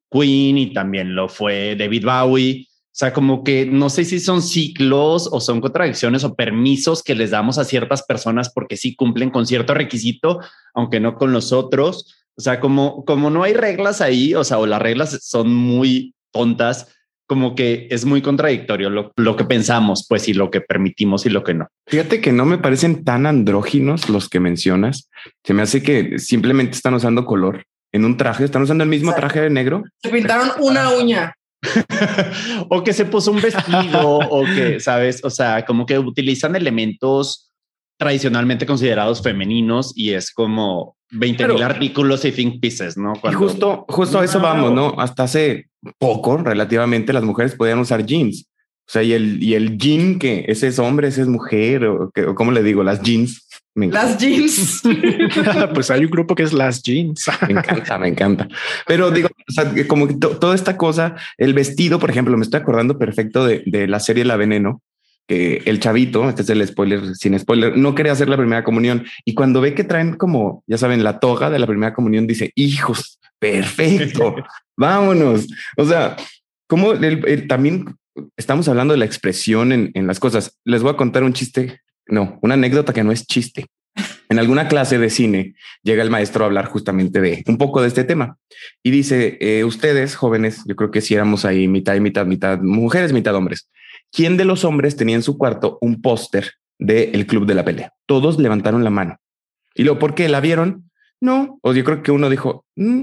[0.10, 2.67] Queen y también lo fue David Bowie.
[2.69, 7.13] O sea, como que no sé si son ciclos o son contradicciones o permisos que
[7.13, 10.39] les damos a ciertas personas porque sí cumplen con cierto requisito,
[10.73, 14.58] aunque no con los otros o sea, como, como no hay reglas ahí, o sea,
[14.58, 16.93] o las reglas son muy tontas,
[17.28, 21.30] como que es muy contradictorio lo, lo, que pensamos, pues, y lo que permitimos y
[21.30, 21.67] lo que no.
[21.88, 25.10] Fíjate que no me parecen tan andróginos los que mencionas.
[25.43, 29.13] Se me hace que simplemente están usando color en un traje, están usando el mismo
[29.15, 29.84] traje de negro.
[30.04, 31.34] Se pintaron una uña.
[32.69, 37.44] o que se puso un vestido o que, sabes, o sea, como que utilizan elementos
[37.97, 43.13] tradicionalmente considerados femeninos y es como 20 mil artículos y think pieces, ¿no?
[43.23, 44.95] Y justo, justo a eso vamos, ¿no?
[44.97, 48.47] Hasta hace poco, relativamente, las mujeres podían usar jeans.
[48.88, 52.12] O sea, y el, y el jean que ese es hombre, ese es mujer, o,
[52.12, 53.47] que, o cómo le digo, las jeans.
[53.73, 54.84] Las jeans.
[55.73, 57.25] pues hay un grupo que es las jeans.
[57.47, 58.47] me encanta, me encanta.
[58.88, 62.62] Pero digo, o sea, como que toda esta cosa, el vestido, por ejemplo, me estoy
[62.62, 64.81] acordando perfecto de, de la serie La Veneno,
[65.28, 69.06] que el chavito, este es el spoiler sin spoiler, no quería hacer la primera comunión
[69.26, 72.52] y cuando ve que traen como, ya saben, la toga de la primera comunión, dice,
[72.56, 74.36] hijos, perfecto,
[74.78, 75.48] vámonos.
[75.78, 76.15] O sea,
[76.67, 76.94] como
[77.48, 77.86] también
[78.38, 80.58] estamos hablando de la expresión en, en las cosas.
[80.63, 83.65] Les voy a contar un chiste, no, una anécdota que no es chiste.
[84.28, 87.88] En alguna clase de cine llega el maestro a hablar justamente de un poco de
[87.88, 88.38] este tema
[88.84, 92.60] y dice, eh, ustedes jóvenes, yo creo que si éramos ahí mitad y mitad, mitad
[92.60, 93.69] mujeres, mitad hombres,
[94.16, 97.94] ¿quién de los hombres tenía en su cuarto un póster del Club de la Pelea?
[98.06, 99.18] Todos levantaron la mano.
[99.76, 100.30] ¿Y luego por qué?
[100.30, 100.90] ¿La vieron?
[101.20, 101.60] No.
[101.62, 103.02] O yo creo que uno dijo, mm".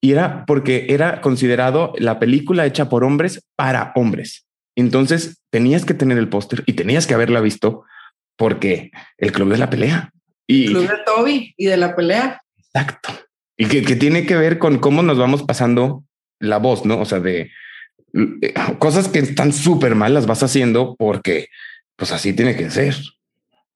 [0.00, 4.46] y era porque era considerado la película hecha por hombres para hombres.
[4.76, 7.84] Entonces tenías que tener el póster y tenías que haberla visto
[8.36, 10.12] porque el club de la pelea.
[10.46, 12.42] Y, El club de Toby y de la pelea.
[12.56, 13.10] Exacto.
[13.56, 16.04] Y que, que tiene que ver con cómo nos vamos pasando
[16.40, 16.98] la voz, ¿no?
[16.98, 17.50] O sea, de
[18.78, 21.48] cosas que están súper mal las vas haciendo porque
[21.96, 22.96] pues así tiene que ser.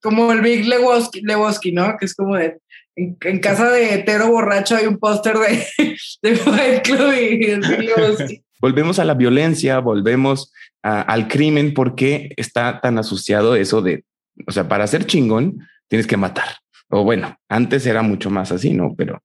[0.03, 1.97] Como el Big Lebowski, Lebowski ¿no?
[1.99, 2.59] Que es como de
[2.97, 5.67] en, en casa de hetero borracho hay un póster de,
[6.23, 8.43] de Fight Club y el Big Lebowski.
[8.61, 10.51] Volvemos a la violencia, volvemos
[10.83, 14.05] a- al crimen porque está tan asociado eso de,
[14.47, 15.59] o sea, para ser chingón
[15.89, 16.47] tienes que matar.
[16.89, 18.95] O bueno, antes era mucho más así, ¿no?
[18.97, 19.23] Pero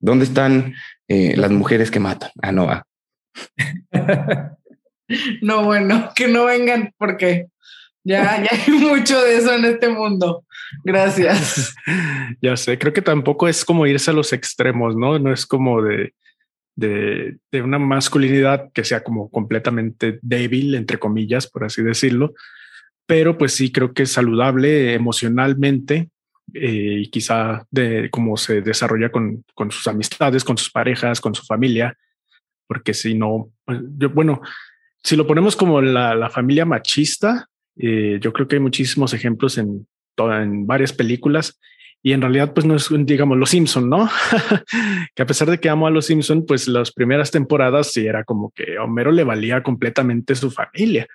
[0.00, 0.74] ¿dónde están
[1.08, 2.30] eh, las mujeres que matan?
[2.42, 2.84] Ah, no, ah,
[5.42, 7.48] No, bueno, que no vengan porque
[8.04, 10.44] ya, ya hay mucho de eso en este mundo.
[10.84, 11.74] Gracias.
[12.40, 15.18] Ya sé, creo que tampoco es como irse a los extremos, ¿no?
[15.18, 16.14] No es como de,
[16.74, 22.34] de, una masculinidad que sea como completamente débil, entre comillas, por así decirlo.
[23.06, 26.10] Pero pues sí creo que es saludable emocionalmente
[26.54, 31.34] eh, y quizá de cómo se desarrolla con, con sus amistades, con sus parejas, con
[31.34, 31.96] su familia,
[32.66, 34.40] porque si no, pues, yo, bueno,
[35.02, 39.58] si lo ponemos como la, la familia machista, eh, yo creo que hay muchísimos ejemplos
[39.58, 41.58] en, toda, en varias películas
[42.02, 44.08] y en realidad pues no es, digamos, Los Simpson, ¿no?
[45.14, 48.24] que a pesar de que amo a Los Simpson, pues las primeras temporadas sí era
[48.24, 51.06] como que Homero le valía completamente su familia.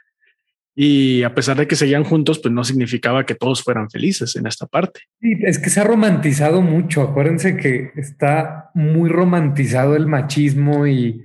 [0.75, 4.47] Y a pesar de que seguían juntos, pues no significaba que todos fueran felices en
[4.47, 5.01] esta parte.
[5.21, 7.01] Es que se ha romantizado mucho.
[7.01, 11.21] Acuérdense que está muy romantizado el machismo y,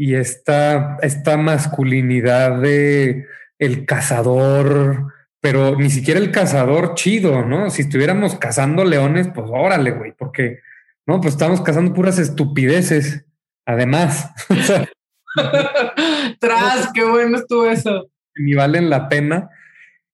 [0.00, 3.26] y esta, esta masculinidad de
[3.58, 7.68] el cazador, pero ni siquiera el cazador chido, ¿no?
[7.68, 10.60] Si estuviéramos cazando leones, pues órale, güey, porque
[11.06, 13.26] no, pues estamos cazando puras estupideces.
[13.66, 14.30] Además,
[16.40, 18.10] Tras, qué bueno estuvo eso.
[18.36, 19.50] ni valen la pena.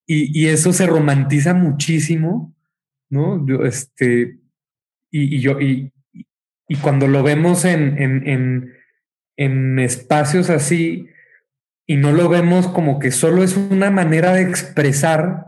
[0.05, 2.53] Y, y eso se romantiza muchísimo,
[3.09, 3.47] ¿no?
[3.47, 4.41] Yo, este,
[5.13, 5.93] y, y yo, y,
[6.67, 8.73] y cuando lo vemos en, en, en,
[9.37, 11.09] en espacios así,
[11.87, 15.47] y no lo vemos como que solo es una manera de expresar,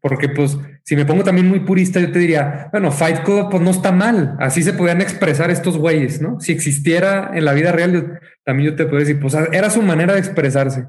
[0.00, 3.62] porque pues si me pongo también muy purista, yo te diría, bueno, Fight Club pues
[3.62, 6.40] no está mal, así se podían expresar estos güeyes, ¿no?
[6.40, 8.02] Si existiera en la vida real, yo,
[8.44, 10.86] también yo te puedo decir, pues era su manera de expresarse.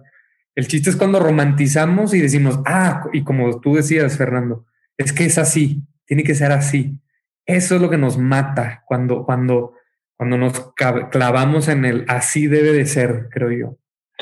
[0.55, 4.65] El chiste es cuando romantizamos y decimos, ah, y como tú decías, Fernando,
[4.97, 6.99] es que es así, tiene que ser así.
[7.45, 9.73] Eso es lo que nos mata cuando, cuando,
[10.19, 10.73] cuando nos
[11.11, 13.77] clavamos en el así debe de ser, creo yo.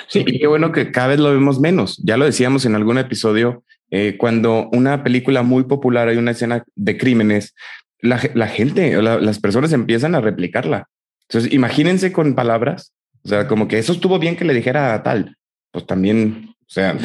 [0.08, 2.00] Sí, y qué bueno que cada vez lo vemos menos.
[2.06, 6.64] Ya lo decíamos en algún episodio, eh, cuando una película muy popular hay una escena
[6.76, 7.56] de crímenes,
[8.00, 10.88] la, la gente la, las personas empiezan a replicarla.
[11.28, 12.94] Entonces, imagínense con palabras,
[13.24, 15.36] o sea, como que eso estuvo bien que le dijera a tal,
[15.72, 16.96] pues también, o sea,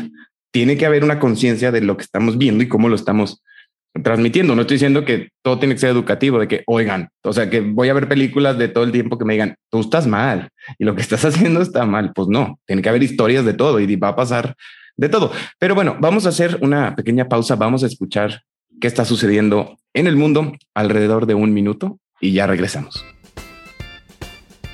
[0.50, 3.42] tiene que haber una conciencia de lo que estamos viendo y cómo lo estamos
[4.02, 4.54] transmitiendo.
[4.54, 7.60] No estoy diciendo que todo tiene que ser educativo, de que oigan, o sea, que
[7.60, 10.84] voy a ver películas de todo el tiempo que me digan, tú estás mal y
[10.84, 12.12] lo que estás haciendo está mal.
[12.14, 14.54] Pues no, tiene que haber historias de todo y va a pasar
[14.96, 15.32] de todo.
[15.58, 18.42] Pero bueno, vamos a hacer una pequeña pausa, vamos a escuchar
[18.80, 23.04] qué está sucediendo en el mundo alrededor de un minuto y ya regresamos.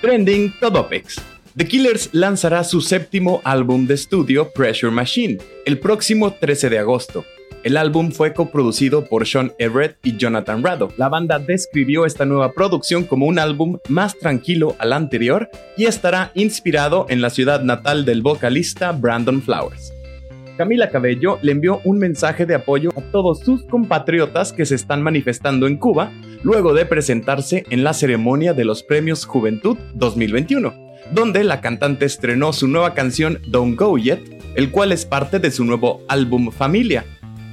[0.00, 1.20] Trending Todopex.
[1.56, 7.24] The Killers lanzará su séptimo álbum de estudio, Pressure Machine, el próximo 13 de agosto.
[7.64, 10.88] El álbum fue coproducido por Sean Everett y Jonathan Rado.
[10.96, 16.30] La banda describió esta nueva producción como un álbum más tranquilo al anterior y estará
[16.34, 19.92] inspirado en la ciudad natal del vocalista Brandon Flowers.
[20.56, 25.02] Camila Cabello le envió un mensaje de apoyo a todos sus compatriotas que se están
[25.02, 30.74] manifestando en Cuba luego de presentarse en la ceremonia de los Premios Juventud 2021,
[31.12, 34.20] donde la cantante estrenó su nueva canción Don't Go Yet,
[34.54, 37.04] el cual es parte de su nuevo álbum Familia,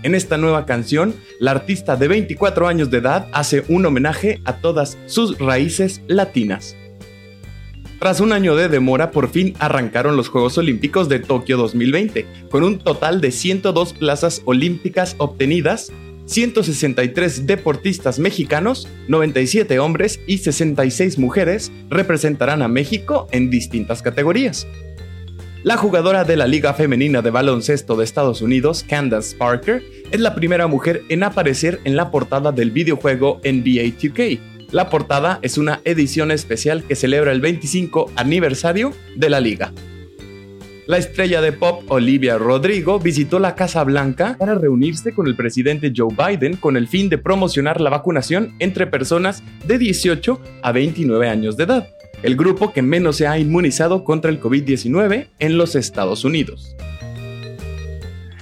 [0.06, 4.58] en esta nueva canción, la artista de 24 años de edad hace un homenaje a
[4.58, 6.78] todas sus raíces latinas.
[8.00, 12.64] Tras un año de demora, por fin arrancaron los Juegos Olímpicos de Tokio 2020, con
[12.64, 15.92] un total de 102 plazas olímpicas obtenidas,
[16.28, 24.68] 163 deportistas mexicanos, 97 hombres y 66 mujeres representarán a México en distintas categorías.
[25.66, 30.36] La jugadora de la Liga Femenina de Baloncesto de Estados Unidos, Candace Parker, es la
[30.36, 34.40] primera mujer en aparecer en la portada del videojuego NBA 2K.
[34.70, 39.74] La portada es una edición especial que celebra el 25 aniversario de la liga.
[40.86, 45.92] La estrella de pop Olivia Rodrigo visitó la Casa Blanca para reunirse con el presidente
[45.98, 51.28] Joe Biden con el fin de promocionar la vacunación entre personas de 18 a 29
[51.28, 51.88] años de edad.
[52.26, 56.76] El grupo que menos se ha inmunizado contra el COVID-19 en los Estados Unidos.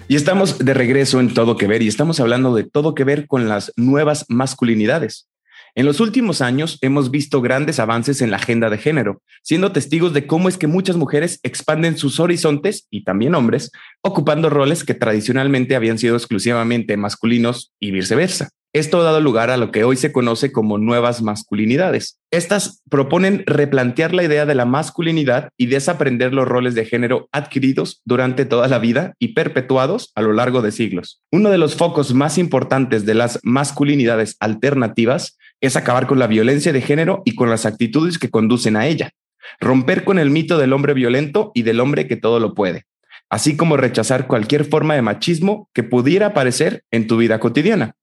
[0.07, 3.27] Y estamos de regreso en Todo que Ver y estamos hablando de todo que ver
[3.27, 5.27] con las nuevas masculinidades.
[5.75, 10.13] En los últimos años hemos visto grandes avances en la agenda de género, siendo testigos
[10.13, 13.69] de cómo es que muchas mujeres expanden sus horizontes y también hombres,
[14.01, 18.49] ocupando roles que tradicionalmente habían sido exclusivamente masculinos y viceversa.
[18.75, 22.17] Esto ha dado lugar a lo que hoy se conoce como nuevas masculinidades.
[22.31, 28.01] Estas proponen replantear la idea de la masculinidad y desaprender los roles de género adquiridos
[28.03, 31.21] durante toda la vida y perpetuados a lo largo de siglos.
[31.31, 36.73] Uno de los focos más importantes de las masculinidades alternativas es acabar con la violencia
[36.73, 39.11] de género y con las actitudes que conducen a ella.
[39.59, 42.85] Romper con el mito del hombre violento y del hombre que todo lo puede,
[43.29, 47.93] así como rechazar cualquier forma de machismo que pudiera aparecer en tu vida cotidiana.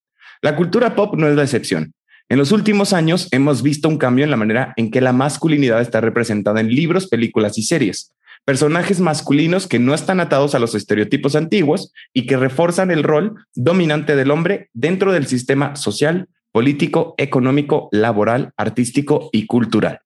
[0.43, 1.93] La cultura pop no es la excepción.
[2.31, 5.83] En los últimos años hemos visto un cambio en la manera en que la masculinidad
[5.83, 8.15] está representada en libros, películas y series.
[8.47, 13.35] Personajes masculinos que no están atados a los estereotipos antiguos y que refuerzan el rol
[13.55, 20.01] dominante del hombre dentro del sistema social, político, económico, laboral, artístico y cultural.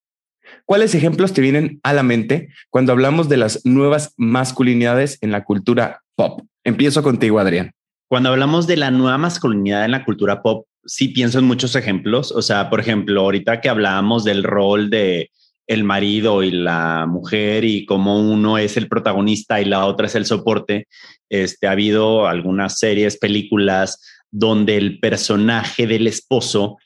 [0.65, 5.45] ¿Cuáles ejemplos te vienen a la mente cuando hablamos de las nuevas masculinidades en la
[5.45, 6.41] cultura pop?
[6.65, 7.73] Empiezo contigo, Adrián.
[8.15, 12.31] Cuando hablamos de la nueva masculinidad en la cultura pop, sí pienso en muchos ejemplos.
[12.31, 15.33] O sea, por ejemplo, ahorita que hablábamos del rol de
[15.67, 20.15] el marido y la mujer y cómo uno es el protagonista y la otra es
[20.15, 20.87] el soporte,
[21.29, 24.01] este, ha habido algunas series, películas
[24.31, 26.79] donde el personaje del esposo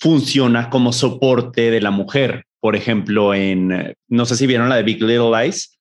[0.00, 2.46] funciona como soporte de la mujer.
[2.60, 5.71] Por ejemplo, en, no sé si vieron la de Big Little Lies,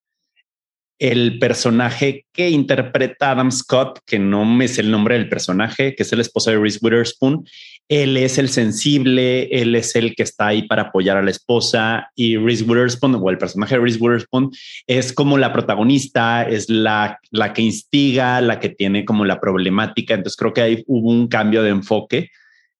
[1.01, 6.03] el personaje que interpreta Adam Scott, que no me es el nombre del personaje, que
[6.03, 7.43] es el esposo de Reese Witherspoon,
[7.89, 12.07] él es el sensible, él es el que está ahí para apoyar a la esposa
[12.15, 14.51] y Reese Witherspoon o el personaje de Reese Witherspoon
[14.85, 20.13] es como la protagonista, es la, la que instiga, la que tiene como la problemática.
[20.13, 22.29] Entonces creo que ahí hubo un cambio de enfoque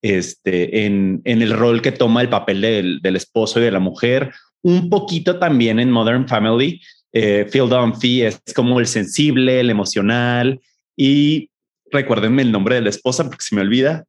[0.03, 3.79] este, en, en el rol que toma el papel del, del esposo y de la
[3.79, 4.31] mujer.
[4.61, 6.79] Un poquito también en Modern Family,
[7.13, 10.59] eh, Phil Dunphy es como el sensible, el emocional
[10.95, 11.49] y
[11.91, 14.05] recuérdenme el nombre de la esposa porque se me olvida.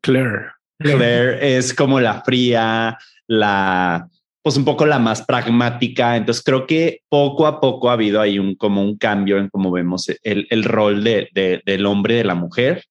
[0.00, 0.46] Claire.
[0.78, 4.08] Claire es como la fría, la,
[4.42, 6.16] pues un poco la más pragmática.
[6.16, 9.70] Entonces creo que poco a poco ha habido ahí un, como un cambio en cómo
[9.70, 12.84] vemos el, el rol de, de, del hombre de la mujer.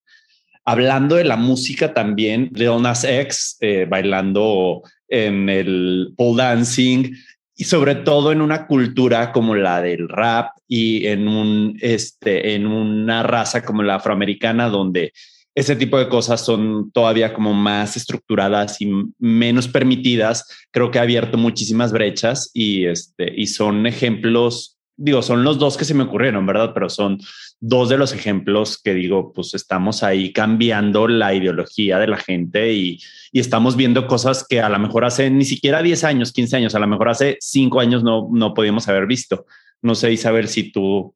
[0.64, 7.12] Hablando de la música también, Lil Nas X eh, bailando en el pole dancing,
[7.56, 12.66] y sobre todo en una cultura como la del rap y en un este en
[12.66, 15.12] una raza como la afroamericana donde
[15.54, 21.02] ese tipo de cosas son todavía como más estructuradas y menos permitidas, creo que ha
[21.02, 26.04] abierto muchísimas brechas y este y son ejemplos digo, son los dos que se me
[26.04, 26.72] ocurrieron, ¿verdad?
[26.74, 27.18] Pero son
[27.60, 32.72] dos de los ejemplos que digo, pues estamos ahí cambiando la ideología de la gente
[32.72, 33.00] y,
[33.32, 36.74] y estamos viendo cosas que a lo mejor hace ni siquiera 10 años, 15 años,
[36.74, 39.46] a lo mejor hace 5 años no, no podíamos haber visto.
[39.82, 41.14] No sé, Isabel, si tú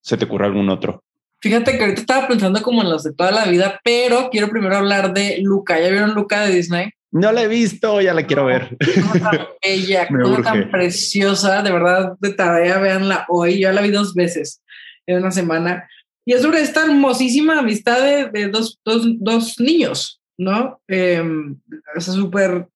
[0.00, 1.04] se te ocurre algún otro.
[1.40, 4.76] Fíjate que ahorita estaba pensando como en los de toda la vida, pero quiero primero
[4.76, 5.80] hablar de Luca.
[5.80, 6.90] ¿Ya vieron Luca de Disney?
[7.10, 8.76] No la he visto, ya la quiero ver.
[9.60, 13.60] Ella, cosa tan preciosa, de verdad, de tarea, véanla hoy.
[13.60, 14.62] Yo la vi dos veces
[15.06, 15.88] en una semana.
[16.24, 20.80] Y es sobre esta hermosísima amistad de, de dos, dos, dos, niños, ¿no?
[20.88, 21.22] Eh,
[21.96, 22.68] es súper.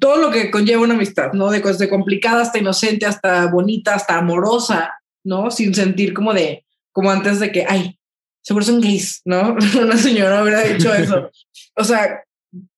[0.00, 1.50] Todo lo que conlleva una amistad, ¿no?
[1.50, 5.50] De, de complicada hasta inocente, hasta bonita, hasta amorosa, ¿no?
[5.50, 7.98] Sin sentir como de, como antes de que, ay,
[8.42, 9.56] seguro son gays, ¿no?
[9.80, 11.30] una señora hubiera dicho eso.
[11.76, 12.24] O sea,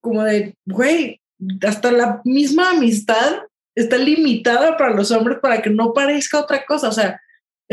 [0.01, 1.21] como de, güey,
[1.67, 3.43] hasta la misma amistad
[3.75, 6.89] está limitada para los hombres para que no parezca otra cosa.
[6.89, 7.21] O sea,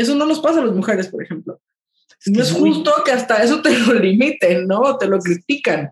[0.02, 1.60] eso no nos pasa a las mujeres, por ejemplo.
[2.24, 4.96] Es no es justo que hasta eso te lo limiten, ¿no?
[4.98, 5.90] Te lo critican.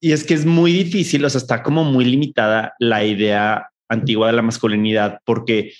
[0.00, 4.28] Y es que es muy difícil, o sea, está como muy limitada la idea antigua
[4.28, 5.74] de la masculinidad porque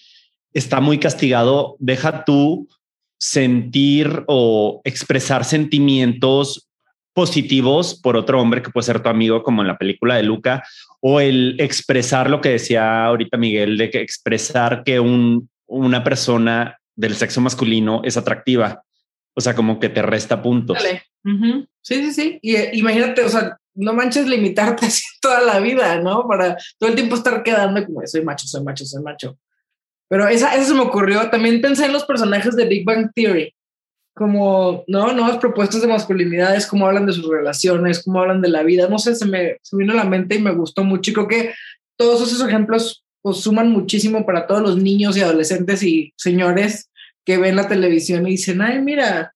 [0.53, 1.77] está muy castigado.
[1.79, 2.69] Deja tú
[3.19, 6.69] sentir o expresar sentimientos
[7.15, 10.63] positivos por otro hombre que puede ser tu amigo, como en la película de Luca,
[11.01, 16.79] o el expresar lo que decía ahorita Miguel, de que expresar que un, una persona
[16.97, 18.85] del sexo masculino es atractiva.
[19.35, 20.79] O sea, como que te resta puntos.
[21.81, 22.39] Sí, sí, sí.
[22.43, 26.27] Y eh, imagínate, o sea, no manches limitarte así toda la vida, ¿no?
[26.29, 29.39] Para todo el tiempo estar quedando como soy macho, soy macho, soy macho.
[30.09, 31.31] Pero esa, eso se me ocurrió.
[31.31, 33.55] También pensé en los personajes de Big Bang Theory
[34.15, 35.13] como, ¿no?
[35.13, 38.99] Nuevas propuestas de masculinidades, cómo hablan de sus relaciones, cómo hablan de la vida, no
[38.99, 41.55] sé, se me, se vino a la mente y me gustó mucho y creo que
[41.97, 46.91] todos esos ejemplos pues, suman muchísimo para todos los niños y adolescentes y señores
[47.25, 49.33] que ven la televisión y dicen, ay, mira,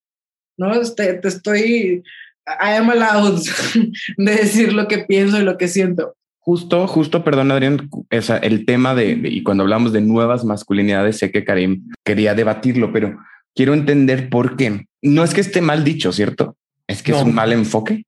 [0.59, 2.03] no, te, te estoy,
[2.47, 3.41] I am allowed
[4.17, 6.15] de decir lo que pienso y lo que siento.
[6.41, 11.19] Justo, justo, perdón, Adrián, esa, el tema de, de, y cuando hablamos de nuevas masculinidades,
[11.19, 13.19] sé que Karim quería debatirlo, pero
[13.55, 14.87] quiero entender por qué.
[15.03, 16.57] No es que esté mal dicho, ¿cierto?
[16.87, 17.19] Es que No.
[17.19, 18.05] es un mal enfoque.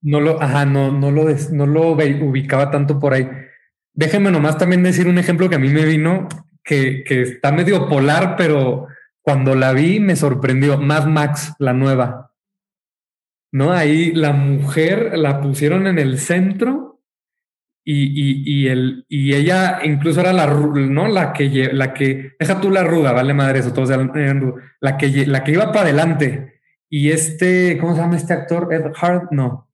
[0.00, 3.28] No lo, ajá, no, no lo, des- no lo ubicaba tanto por ahí.
[3.94, 6.28] Déjenme nomás también decir un ejemplo que a mí me vino
[6.64, 8.86] que, que está medio polar, pero
[9.20, 10.78] cuando la vi me sorprendió.
[10.78, 12.32] Mad Max, la nueva.
[13.52, 17.02] No, ahí la mujer la pusieron en el centro
[17.84, 21.08] y, y, y, el, y ella incluso era la, ¿no?
[21.08, 24.12] la que, la que, deja tú la ruda, vale madre eso, todos eran-
[24.80, 26.60] la que, la que iba para adelante.
[26.88, 28.72] Y este, ¿cómo se llama este actor?
[28.72, 29.68] Ed Hart, no.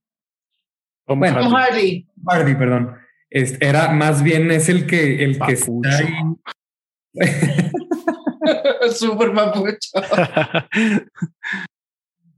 [1.06, 1.48] Tom Bueno.
[1.50, 2.96] Hardy, Hardy, perdón.
[3.30, 5.88] Es- era más bien es el que el que Papucho.
[5.88, 6.14] está ahí.
[8.92, 9.90] súper papucho.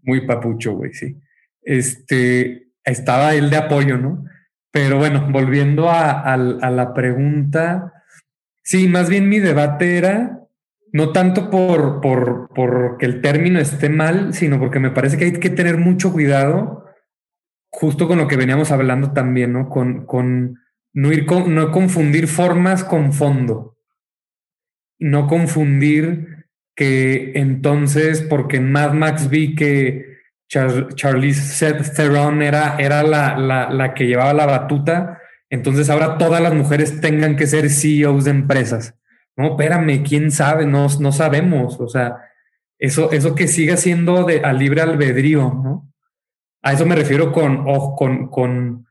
[0.03, 1.17] Muy papucho, güey, sí.
[1.63, 4.25] Este estaba él de apoyo, ¿no?
[4.73, 7.93] Pero bueno, volviendo a, la pregunta,
[8.63, 10.39] sí, más bien mi debate era
[10.93, 15.25] no tanto por, por, por que el término esté mal, sino porque me parece que
[15.27, 16.87] hay que tener mucho cuidado,
[17.71, 19.69] justo con lo que veníamos hablando también, ¿no?
[19.69, 20.60] Con, con
[20.93, 23.77] no ir no confundir formas con fondo.
[24.99, 30.19] No confundir que entonces, porque en Mad Max vi que
[30.49, 36.41] Char Charlize Theron era, era la, la, la que llevaba la batuta, entonces ahora todas
[36.41, 38.95] las mujeres tengan que ser CEOs de empresas.
[39.37, 41.81] No, espérame, quién sabe, no, no sabemos.
[41.81, 42.17] O sea,
[42.79, 45.93] eso, eso que siga siendo de a libre albedrío, ¿no?
[46.63, 48.87] A eso me refiero con, o con, con,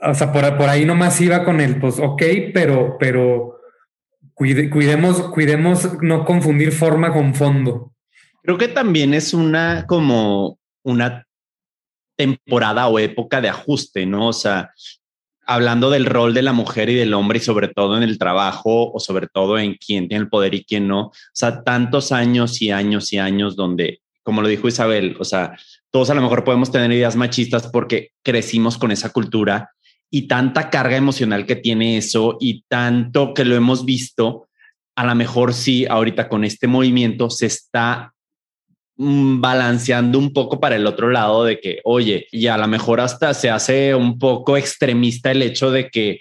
[0.00, 2.22] o sea, por, por ahí nomás iba con el, pues, ok,
[2.52, 3.60] pero, pero
[4.34, 7.92] cuide, cuidemos, cuidemos no confundir forma con fondo.
[8.42, 11.26] Creo que también es una como una
[12.16, 14.28] temporada o época de ajuste, ¿no?
[14.28, 14.72] O sea,
[15.46, 18.92] hablando del rol de la mujer y del hombre y sobre todo en el trabajo
[18.92, 21.06] o sobre todo en quién tiene el poder y quién no.
[21.06, 25.56] O sea, tantos años y años y años donde, como lo dijo Isabel, o sea,
[25.90, 29.70] todos a lo mejor podemos tener ideas machistas porque crecimos con esa cultura
[30.10, 34.48] y tanta carga emocional que tiene eso y tanto que lo hemos visto,
[34.96, 38.14] a lo mejor sí, ahorita con este movimiento se está
[38.96, 43.00] mm, balanceando un poco para el otro lado de que, oye, y a lo mejor
[43.00, 46.20] hasta se hace un poco extremista el hecho de que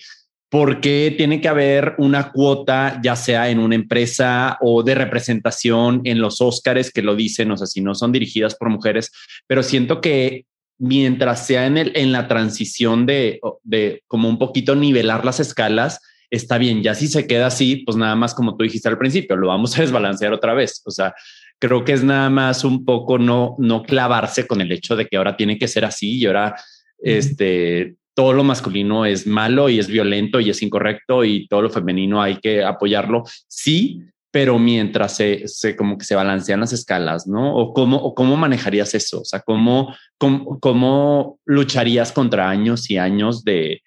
[0.50, 6.00] ¿Por qué tiene que haber una cuota, ya sea en una empresa o de representación
[6.06, 7.52] en los Óscares que lo dicen?
[7.52, 9.12] O sea, si no son dirigidas por mujeres,
[9.46, 10.46] pero siento que
[10.80, 16.02] mientras sea en, el, en la transición de, de como un poquito nivelar las escalas,
[16.30, 16.84] está bien.
[16.84, 19.78] Ya si se queda así, pues nada más como tú dijiste al principio, lo vamos
[19.78, 20.82] a desbalancear otra vez.
[20.86, 21.14] O sea,
[21.60, 25.18] creo que es nada más un poco no, no clavarse con el hecho de que
[25.18, 26.56] ahora tiene que ser así y ahora,
[27.00, 31.70] este, todo lo masculino es malo y es violento y es incorrecto y todo lo
[31.70, 33.24] femenino hay que apoyarlo.
[33.48, 34.02] Sí,
[34.38, 37.56] pero mientras se, se como que se balancean las escalas, ¿no?
[37.56, 43.00] O cómo, o cómo manejarías eso, o sea, cómo, cómo, cómo lucharías contra años y
[43.00, 43.82] años de,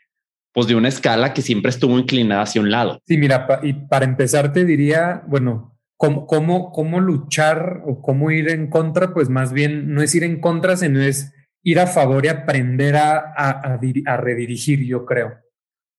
[0.53, 3.01] pues de una escala que siempre estuvo inclinada hacia un lado.
[3.07, 8.32] Sí, mira, pa, y para empezar te diría, bueno, ¿cómo, cómo, cómo luchar o cómo
[8.32, 11.32] ir en contra, pues más bien no es ir en contra, sino es
[11.62, 15.32] ir a favor y aprender a, a, a, a redirigir, yo creo,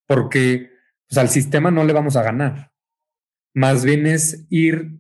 [0.09, 0.71] porque
[1.07, 2.70] pues, al sistema no le vamos a ganar.
[3.53, 4.99] Más bien es ir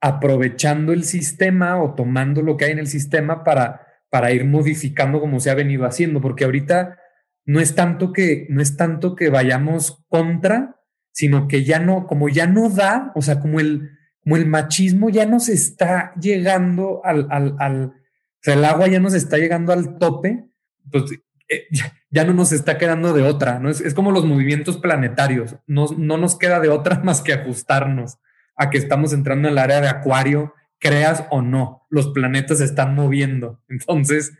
[0.00, 5.20] aprovechando el sistema o tomando lo que hay en el sistema para, para ir modificando
[5.20, 6.98] como se ha venido haciendo, porque ahorita
[7.44, 10.76] no es tanto que, no es tanto que vayamos contra,
[11.12, 13.90] sino que ya no, como ya no da, o sea, como el,
[14.22, 18.98] como el machismo ya nos está llegando al, al, al o sea, el agua ya
[18.98, 20.48] nos está llegando al tope,
[20.90, 21.04] pues
[21.48, 21.68] eh,
[22.12, 23.70] ya, no nos está quedando de otra, ¿no?
[23.70, 28.18] Es, como los movimientos planetarios, no, no, nos queda de otra más que ajustarnos
[28.56, 32.64] a que estamos entrando en el área de acuario, creas o no, los planetas se
[32.64, 33.62] están moviendo.
[33.68, 34.32] Entonces,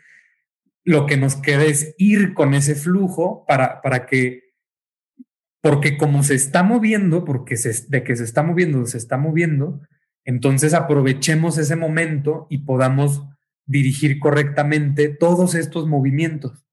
[0.84, 4.54] lo que nos queda es ir con ese flujo para, para que,
[5.60, 7.56] porque como se está moviendo, porque
[7.88, 9.80] de que se está moviendo, se está moviendo,
[10.24, 13.26] entonces aprovechemos ese momento y podamos
[13.64, 16.64] dirigir correctamente todos estos movimientos.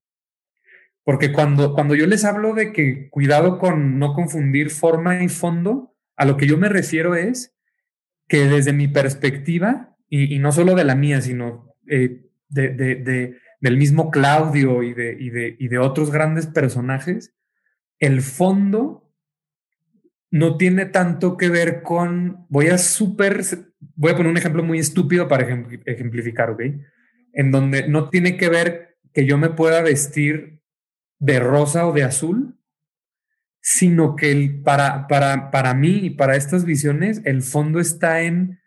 [1.04, 5.95] Porque cuando, cuando yo les hablo de que cuidado con no confundir forma y fondo,
[6.16, 7.56] a lo que yo me refiero es
[8.28, 13.78] que desde mi perspectiva, y, no solo de la mía, sino eh, de, de, del
[13.78, 17.34] mismo Claudio y de, y, de, y de otros grandes personajes,
[18.00, 19.10] el fondo
[20.32, 23.43] no tiene tanto que ver con, voy a súper,
[23.95, 25.43] voy a poner un ejemplo muy estúpido para
[25.86, 26.62] ejemplificar, ¿ok?
[27.34, 30.59] En donde no tiene que ver que yo me pueda vestir
[31.20, 32.58] de rosa o de azul,
[33.62, 38.60] sino que el, para, para, para mí y para estas visiones, el fondo está en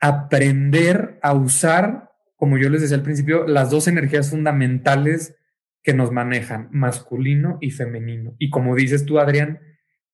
[0.00, 5.36] aprender a usar, como yo les decía al principio, las dos energías fundamentales
[5.82, 8.34] que nos manejan, masculino y femenino.
[8.38, 9.60] Y como dices tú, Adrián,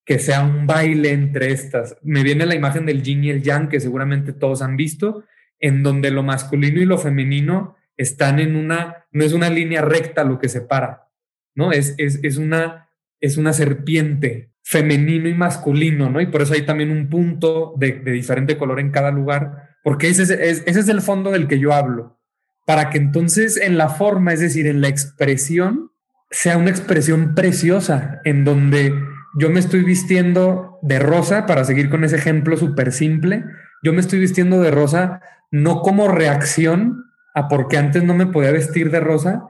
[0.05, 1.97] que sea un baile entre estas.
[2.03, 5.25] Me viene la imagen del yin y el yang, que seguramente todos han visto,
[5.59, 10.25] en donde lo masculino y lo femenino están en una, no es una línea recta
[10.25, 11.09] lo que separa,
[11.55, 11.73] ¿no?
[11.73, 12.89] Es, es, es una,
[13.21, 16.21] es una serpiente femenino y masculino, ¿no?
[16.21, 20.23] Y por eso hay también un punto de, diferente color en cada lugar, porque ese
[20.23, 22.19] es, ese es el fondo del que yo hablo,
[22.67, 25.91] para que entonces en la forma, es decir, en la expresión,
[26.31, 28.95] sea una expresión preciosa, en donde
[29.39, 33.45] yo me estoy vistiendo de rosa, para seguir con ese ejemplo súper simple,
[33.83, 38.53] yo me estoy vistiendo de rosa no como reacción a porque antes no me podía
[38.53, 39.45] vestir de rosa,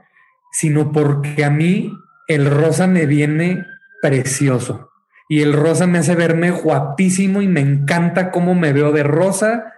[0.53, 1.93] sino porque a mí
[2.29, 3.65] el rosa me viene
[4.01, 4.91] precioso.
[5.29, 9.73] Y el rosa me hace verme guapísimo y me encanta cómo me veo de rosa,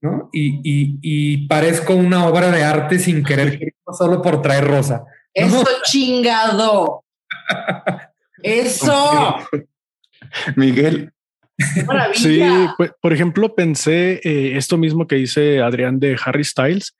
[0.00, 0.30] ¿no?
[0.32, 0.60] Y,
[1.02, 3.58] y, parezco una obra de arte sin querer,
[3.92, 5.04] solo por traer rosa.
[5.34, 7.04] Eso chingado.
[8.42, 9.36] Eso.
[10.56, 11.12] Miguel.
[12.14, 12.40] Sí,
[12.76, 16.96] pues, por ejemplo, pensé eh, esto mismo que dice Adrián de Harry Styles,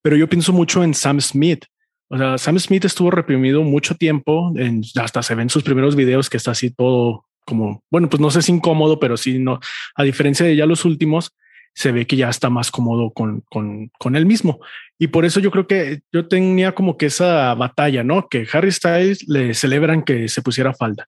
[0.00, 1.64] pero yo pienso mucho en Sam Smith.
[2.08, 4.52] O sea, Sam Smith estuvo reprimido mucho tiempo,
[4.96, 8.42] hasta se ven sus primeros videos que está así todo como, bueno, pues no sé
[8.42, 9.58] si incómodo, pero sí, no,
[9.94, 11.32] a diferencia de ya los últimos,
[11.74, 14.60] se ve que ya está más cómodo con, con, con él mismo.
[14.98, 18.28] Y por eso yo creo que yo tenía como que esa batalla, ¿no?
[18.28, 21.06] Que Harry Styles le celebran que se pusiera falda.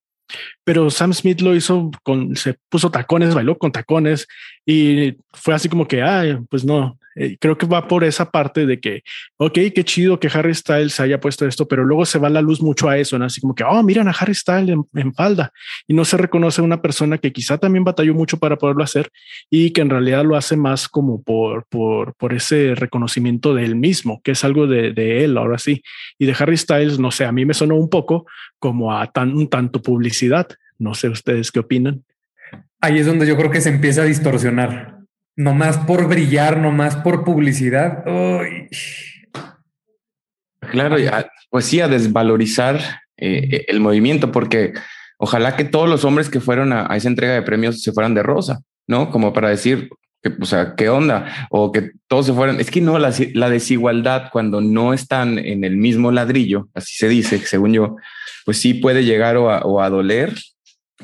[0.65, 4.29] Pero Sam Smith lo hizo con, se puso tacones, bailó con tacones
[4.71, 8.67] y fue así como que, ay, pues no, eh, creo que va por esa parte
[8.67, 9.03] de que,
[9.37, 12.63] ok, qué chido que Harry Styles haya puesto esto, pero luego se va la luz
[12.63, 13.25] mucho a eso, ¿no?
[13.25, 15.53] Así como que, oh, miran a Harry Styles en, falda
[15.89, 19.11] y no se reconoce una persona que quizá también batalló mucho para poderlo hacer
[19.51, 23.75] y que en realidad lo hace más como por, por, por ese reconocimiento de él
[23.75, 25.83] mismo, que es algo de, de él, ahora sí.
[26.17, 28.27] Y de Harry Styles, no sé, a mí me sonó un poco
[28.61, 30.47] como a tan, un tanto publicidad.
[30.79, 32.05] No sé ustedes qué opinan.
[32.81, 35.01] Ahí es donde yo creo que se empieza a distorsionar
[35.41, 38.05] no más por brillar, no más por publicidad.
[40.71, 40.97] Claro,
[41.49, 42.79] pues sí, a desvalorizar
[43.17, 44.75] eh, el movimiento, porque
[45.19, 48.23] ojalá que todos los hombres que fueron a, esa entrega de premios se fueran de
[48.23, 49.11] rosa, ¿no?
[49.11, 49.89] Como para decir,
[50.23, 51.49] que, o sea, ¿qué onda?
[51.51, 52.61] O que todos se fueran.
[52.61, 53.11] Es que no, la,
[53.49, 57.97] desigualdad cuando no están en el mismo ladrillo, así se dice, según yo,
[58.45, 60.35] pues sí puede llegar o a, doler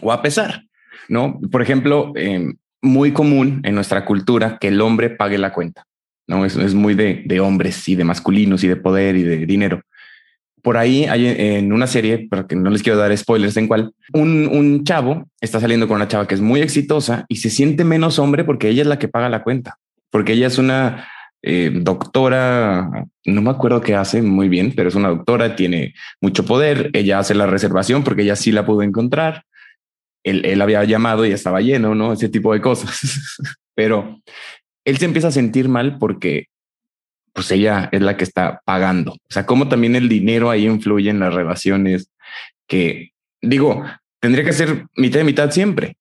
[0.03, 0.66] o a pesar,
[1.09, 1.41] ¿no?
[1.51, 5.85] Por ejemplo, eh, muy común en nuestra cultura que el hombre pague la cuenta.
[6.29, 9.83] No es, muy de, hombres y de masculinos y de poder y de dinero.
[10.61, 13.93] Por ahí hay en una serie, pero que no les quiero dar spoilers en cuál,
[14.13, 17.85] un, un chavo está saliendo con una chava que es muy exitosa y se siente
[17.85, 19.79] menos hombre porque ella es la que paga la cuenta,
[20.11, 21.07] porque ella es una
[21.49, 26.45] eh, doctora, no me acuerdo qué hace muy bien, pero es una doctora, tiene mucho
[26.45, 29.45] poder, ella hace la reservación porque ella sí la pudo encontrar,
[30.27, 32.13] él, había llamado y estaba lleno, ¿no?
[32.13, 33.39] Ese tipo de cosas.
[33.75, 34.21] Pero
[34.85, 36.47] él se empieza a sentir mal porque
[37.33, 39.13] pues ella es la que está pagando.
[39.13, 42.11] O sea, cómo también el dinero ahí influye en las relaciones
[42.67, 43.11] que
[43.43, 43.85] digo,
[44.21, 45.97] tendría que ser mitad de mitad siempre,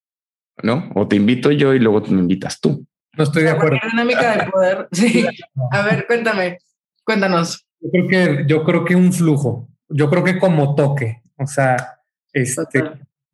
[0.64, 0.90] ¿no?
[0.96, 2.86] O te invito yo y luego me invitas tú.
[3.18, 3.78] No estoy de acuerdo.
[3.90, 4.88] dinámica de poder.
[4.92, 5.26] Sí.
[5.72, 6.58] A ver, cuéntame,
[7.04, 7.66] cuéntanos.
[7.80, 9.68] Yo creo que, yo creo que un flujo.
[9.90, 11.22] Yo creo que como toque.
[11.38, 12.00] O sea,
[12.34, 12.64] este,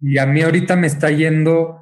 [0.01, 1.81] y a mí ahorita me está yendo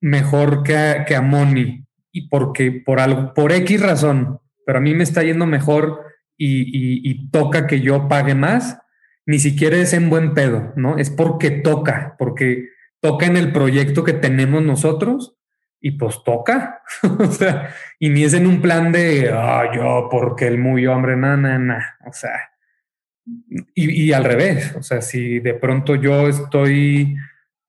[0.00, 1.84] mejor que a, que a Moni.
[2.12, 6.04] Y porque por algo, por X razón, pero a mí me está yendo mejor
[6.36, 8.78] y, toca que yo pague más,
[9.26, 10.96] ni siquiera es en buen pedo, ¿no?
[10.96, 12.68] Es porque toca, porque
[13.00, 15.36] toca en el proyecto que tenemos nosotros
[15.80, 16.82] y pues toca.
[17.18, 21.16] o sea, y ni es en un plan de, ah, yo, porque el muy hombre,
[21.16, 21.98] na, na, na.
[22.06, 22.50] O sea,
[23.74, 27.16] y, y, al revés, o sea, si de pronto yo estoy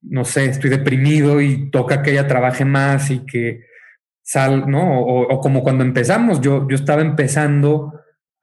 [0.01, 3.65] no sé, estoy deprimido y toca que ella trabaje más y que
[4.23, 5.01] sal, ¿no?
[5.01, 7.93] O, como cuando empezamos, yo, yo estaba empezando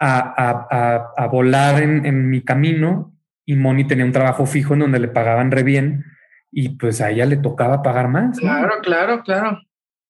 [0.01, 5.51] a, volar en, mi camino y Moni tenía un trabajo fijo en donde le pagaban
[5.51, 6.05] re bien
[6.51, 8.39] y pues a ella le tocaba pagar más.
[8.39, 9.61] Claro, claro, claro.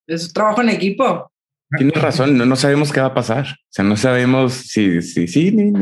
[0.06, 1.30] Es trabajo en equipo.
[1.76, 3.44] Tienes razón, no, no sabemos qué va a pasar.
[3.44, 5.72] O sea, no sabemos si, si, si,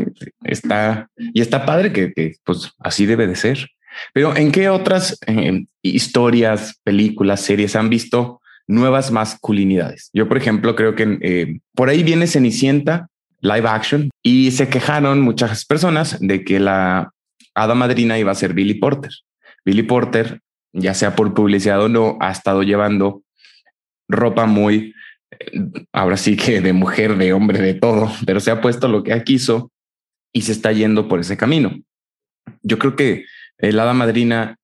[0.42, 3.68] está, y está padre que, que pues así debe de ser.
[4.12, 10.10] Pero ¿en qué otras eh, historias, películas, series han visto nuevas masculinidades?
[10.12, 13.08] Yo, por ejemplo, creo que eh, por ahí viene Cenicienta,
[13.40, 17.12] live action, y se quejaron muchas personas de que la
[17.54, 19.10] hada madrina iba a ser Billy Porter.
[19.64, 20.40] Billy Porter,
[20.72, 23.22] ya sea por publicidad o no, ha estado llevando
[24.08, 24.94] ropa muy,
[25.30, 25.60] eh,
[25.92, 29.24] ahora sí que de mujer, de hombre, de todo, pero se ha puesto lo que
[29.24, 29.72] quiso
[30.32, 31.74] y se está yendo por ese camino.
[32.62, 33.24] Yo creo que
[33.58, 34.56] el hada madrina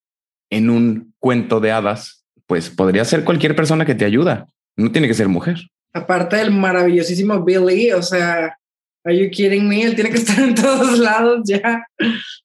[0.51, 4.47] en un cuento de hadas, pues podría ser cualquier persona que te ayuda.
[4.76, 5.59] No tiene que ser mujer.
[5.93, 8.57] Aparte del maravillosísimo Billy, o sea,
[9.05, 9.82] ¿Are you kidding me?
[9.82, 11.84] Él tiene que estar en todos lados ya.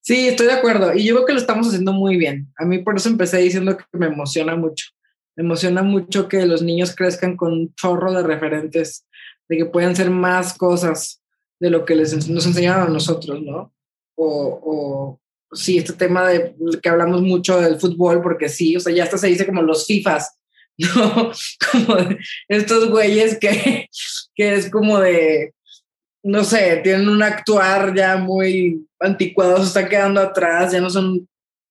[0.02, 0.94] Sí, estoy de acuerdo.
[0.94, 2.52] Y yo creo que lo estamos haciendo muy bien.
[2.58, 4.88] A mí por eso empecé diciendo que me emociona mucho.
[5.36, 9.06] Me emociona mucho que los niños crezcan con un chorro de referentes,
[9.48, 11.22] de que puedan ser más cosas
[11.60, 13.72] de lo que les, nos enseñaron a nosotros, ¿no?
[14.16, 15.20] O, o
[15.52, 19.18] sí, este tema de que hablamos mucho del fútbol, porque sí, o sea, ya hasta
[19.18, 20.38] se dice como los FIFAs,
[20.78, 21.32] ¿no?
[21.72, 21.98] Como
[22.48, 23.88] estos güeyes que,
[24.36, 25.54] que es como de,
[26.24, 31.28] no sé, tienen un actuar ya muy anticuado, se están quedando atrás, ya no son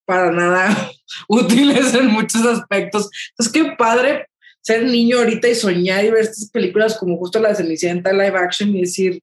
[0.07, 0.91] para nada
[1.29, 3.11] útiles en muchos aspectos.
[3.39, 4.27] Es que padre
[4.62, 8.70] ser niño ahorita y soñar y ver estas películas como justo la Cenicienta live action
[8.70, 9.22] y decir,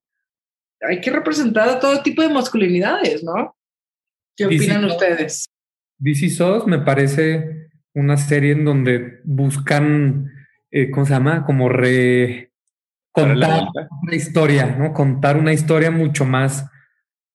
[0.81, 3.55] hay que representar a todo tipo de masculinidades, ¿no?
[4.35, 5.45] ¿Qué opinan ustedes?
[5.99, 10.31] DC SOS me parece una serie en donde buscan,
[10.71, 11.45] eh, ¿cómo se llama?
[11.45, 12.51] Como re
[13.11, 13.67] contar
[14.01, 14.91] una historia, ¿no?
[14.91, 16.65] Contar una historia mucho más,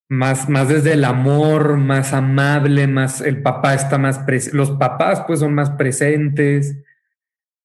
[0.08, 5.22] más, más desde el amor, más amable, más el papá está más presente, los papás
[5.26, 6.76] pues son más presentes,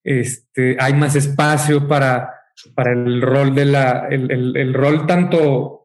[0.04, 2.34] este, hay más espacio para,
[2.76, 5.83] para el rol de la, el, el, rol tanto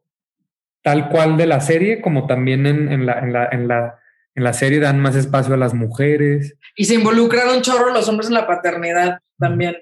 [0.88, 3.98] tal cual de la serie como también en, en, la, en, la, en, la,
[4.34, 6.56] en la serie dan más espacio a las mujeres.
[6.76, 9.76] Y se involucran un chorro los hombres en la paternidad también.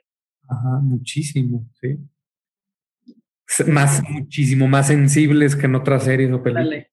[0.48, 1.98] Ajá, muchísimo, sí
[3.66, 6.86] más, muchísimo más sensibles que en otras series o películas.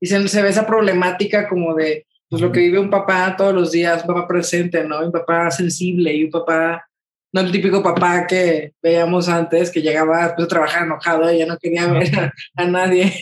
[0.00, 3.54] Y se, se, ve esa problemática como de pues, lo que vive un papá todos
[3.54, 5.00] los días, un papá presente, ¿no?
[5.00, 6.86] Un papá sensible y un papá,
[7.32, 11.46] no el típico papá que veíamos antes, que llegaba después de trabajar enojado y ya
[11.46, 13.12] no quería ver a, nadie.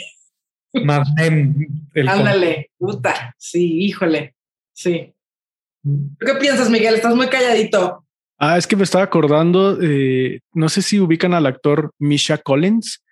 [0.83, 1.09] Más
[2.09, 4.35] Ándale, puta, sí, híjole,
[4.73, 5.13] sí.
[5.85, 6.95] ¿Qué piensas, Miguel?
[6.95, 8.05] Estás muy calladito.
[8.39, 13.03] Ah, es que me estaba acordando, eh, no sé si ubican al actor Misha Collins.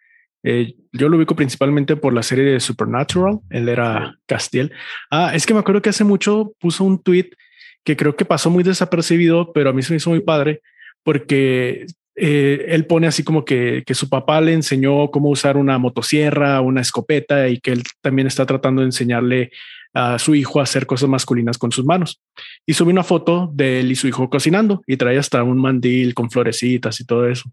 [0.42, 3.38] Eh, yo lo ubico principalmente por la serie de Supernatural.
[3.50, 4.72] Él era Castiel.
[5.10, 7.30] Ah, es que me acuerdo que hace mucho puso un tweet
[7.84, 10.60] que creo que pasó muy desapercibido, pero a mí se me hizo muy padre
[11.04, 15.78] porque eh, él pone así como que, que, su papá le enseñó cómo usar una
[15.78, 19.50] motosierra, una escopeta y que él también está tratando de enseñarle
[19.94, 22.20] a su hijo a hacer cosas masculinas con sus manos.
[22.66, 26.14] Y subí una foto de él y su hijo cocinando y trae hasta un mandil
[26.14, 27.50] con florecitas y todo eso.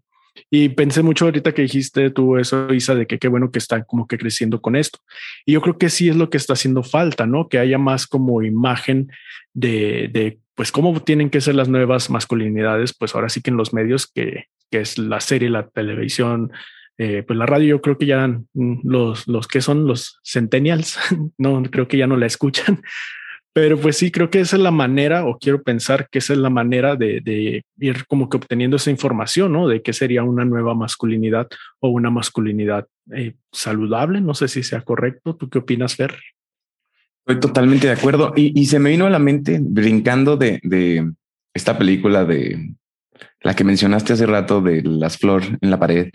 [0.50, 3.84] Y pensé mucho ahorita que dijiste tú eso, Isa, de que qué bueno que están
[3.86, 5.00] como que creciendo con esto.
[5.44, 7.48] Y yo creo que sí es lo que está haciendo falta, ¿no?
[7.48, 9.10] Que haya más como imagen
[9.52, 13.56] de, de pues cómo tienen que ser las nuevas masculinidades, pues ahora sí que en
[13.56, 16.52] los medios que, es la serie, la televisión,
[16.98, 20.98] eh, pues la radio yo creo que ya mm, los, los que son los centennials,
[21.38, 22.82] no creo que ya no la escuchan,
[23.54, 26.38] pero pues sí, creo que esa es la manera, o quiero pensar que esa es
[26.38, 29.66] la manera de, de, ir como que obteniendo esa información, ¿no?
[29.66, 31.48] De qué sería una nueva masculinidad
[31.78, 32.86] o una masculinidad
[33.16, 34.20] eh, saludable.
[34.20, 35.36] No sé si sea correcto.
[35.36, 36.18] ¿Tú qué opinas, Fer?
[37.26, 38.32] Estoy totalmente de acuerdo.
[38.36, 41.12] Y, y se me vino a la mente brincando de, de
[41.54, 42.74] esta película de
[43.42, 46.10] la que mencionaste hace rato de las flores en la pared.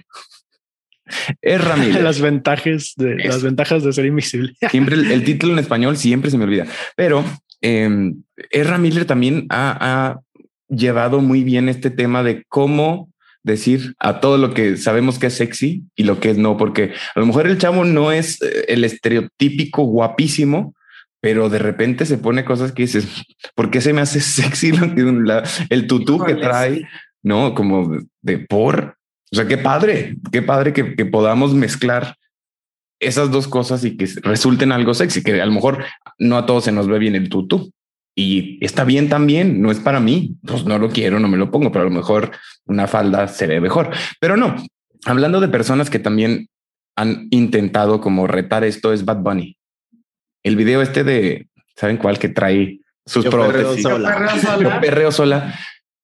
[1.41, 2.01] Es Ramírez.
[2.01, 4.53] las ventajas de las ventajas de ser invisible.
[4.71, 7.23] Siempre el, título en español siempre se me olvida, pero
[7.61, 8.13] eh,
[8.51, 10.19] Ezra Miller también ha,
[10.67, 13.11] llevado muy bien este tema de cómo
[13.43, 16.93] decir a todo lo que sabemos que es sexy y lo que es no, porque
[17.13, 20.73] a lo mejor el chavo no es eh, el estereotípico guapísimo,
[21.26, 23.07] pero de repente se pone cosas que dices,
[23.55, 24.71] ¿por qué se me hace sexy
[25.71, 26.88] el tutú que trae?
[27.23, 28.95] No, como de por
[29.32, 32.15] o sea, qué padre, qué padre que, podamos mezclar
[32.99, 35.84] esas dos cosas y que resulten algo sexy, que a lo mejor
[36.19, 37.71] no a todos se nos ve bien el tutú
[38.15, 41.49] y está bien también, no es para mí, pues no lo quiero, no me lo
[41.49, 42.34] pongo, pero a lo mejor
[42.65, 43.89] una falda se ve mejor.
[44.19, 44.55] Pero no,
[45.05, 46.49] hablando de personas que también
[46.95, 49.57] han intentado como retar esto es Bad Bunny.
[50.45, 52.19] El video este de, ¿saben cuál?
[52.19, 53.85] Que trae sus prótesis.
[54.81, 55.53] perreo sola.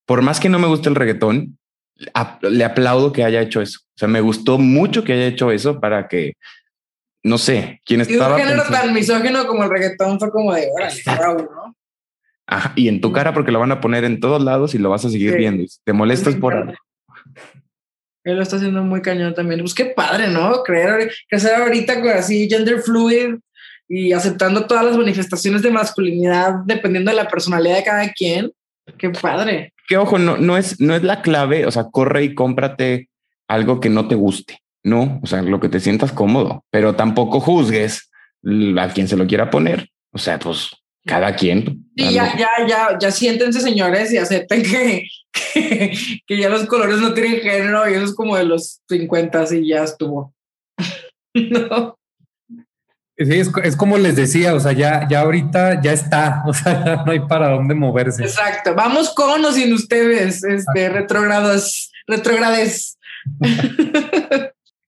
[0.05, 1.57] Por más que no me guste el reggaetón,
[2.41, 3.79] le aplaudo que haya hecho eso.
[3.83, 6.33] O sea, me gustó mucho que haya hecho eso para que
[7.23, 10.53] no sé, quién Y un estaba género pensando- tan misógino como el reggaetón fue como
[10.55, 11.75] de, órale, ¿no?
[12.47, 14.89] Ajá, y en tu cara porque lo van a poner en todos lados y lo
[14.89, 15.37] vas a seguir Sí.
[15.37, 15.63] viendo.
[15.85, 16.73] Te molestas por algo.
[18.23, 19.59] Él lo está haciendo muy cañón también.
[19.61, 20.63] Pues qué padre, ¿no?
[20.63, 23.35] Creer, crecer ahorita con así gender fluid
[23.93, 28.49] y aceptando todas las manifestaciones de masculinidad dependiendo de la personalidad de cada quien.
[28.97, 29.73] Qué padre.
[29.85, 31.65] Que ojo, no, no es, no es la clave.
[31.65, 33.09] O sea, corre y cómprate
[33.49, 34.59] algo que no te guste.
[34.83, 38.09] No, o sea, lo que te sientas cómodo, pero tampoco juzgues
[38.79, 39.89] a quien se lo quiera poner.
[40.13, 40.69] O sea, pues
[41.05, 41.85] cada quien.
[41.97, 45.93] Sí, ya, ya, ya, ya siéntense, señores, y acepten que, que,
[46.27, 49.67] que ya los colores no tienen género y eso es como de los 50 y
[49.67, 50.33] ya estuvo.
[51.33, 51.97] no.
[53.26, 56.84] Sí, es, es como les decía, o sea, ya, ya ahorita ya está, o sea,
[56.84, 58.24] ya no hay para dónde moverse.
[58.24, 58.74] Exacto.
[58.76, 62.97] Vamos con o sin ustedes, este, retrogrados, retrogrades.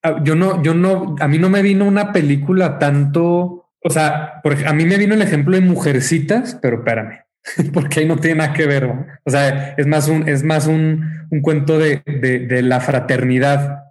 [0.02, 4.40] Ah, Yo no, yo no, a mí no me vino una película tanto, o sea,
[4.42, 7.20] por, a mí me vino el ejemplo de Mujercitas, pero espérame,
[7.72, 8.86] porque ahí no tiene nada que ver.
[8.88, 9.06] ¿no?
[9.24, 13.84] O sea, es más un, es más un, un cuento de, de, de la fraternidad.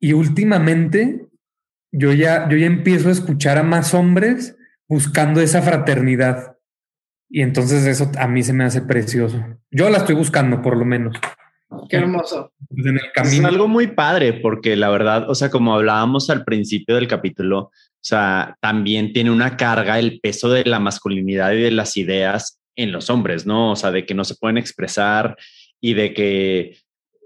[0.00, 1.28] Y últimamente
[1.92, 4.56] yo ya, yo ya empiezo a escuchar a más hombres
[4.88, 6.56] buscando esa fraternidad.
[7.30, 9.42] Y entonces eso a mí se me hace precioso.
[9.70, 11.16] Yo la estoy buscando, por lo menos.
[11.88, 12.52] Qué hermoso.
[12.68, 13.48] Pues en el Es camino.
[13.48, 17.72] algo muy padre porque la verdad, o sea, como hablábamos al principio del capítulo, o
[18.04, 22.92] sea, también tiene una carga el peso de la masculinidad y de las ideas en
[22.92, 23.72] los hombres, ¿no?
[23.72, 25.36] O sea, de que no se pueden expresar
[25.80, 26.76] y de que,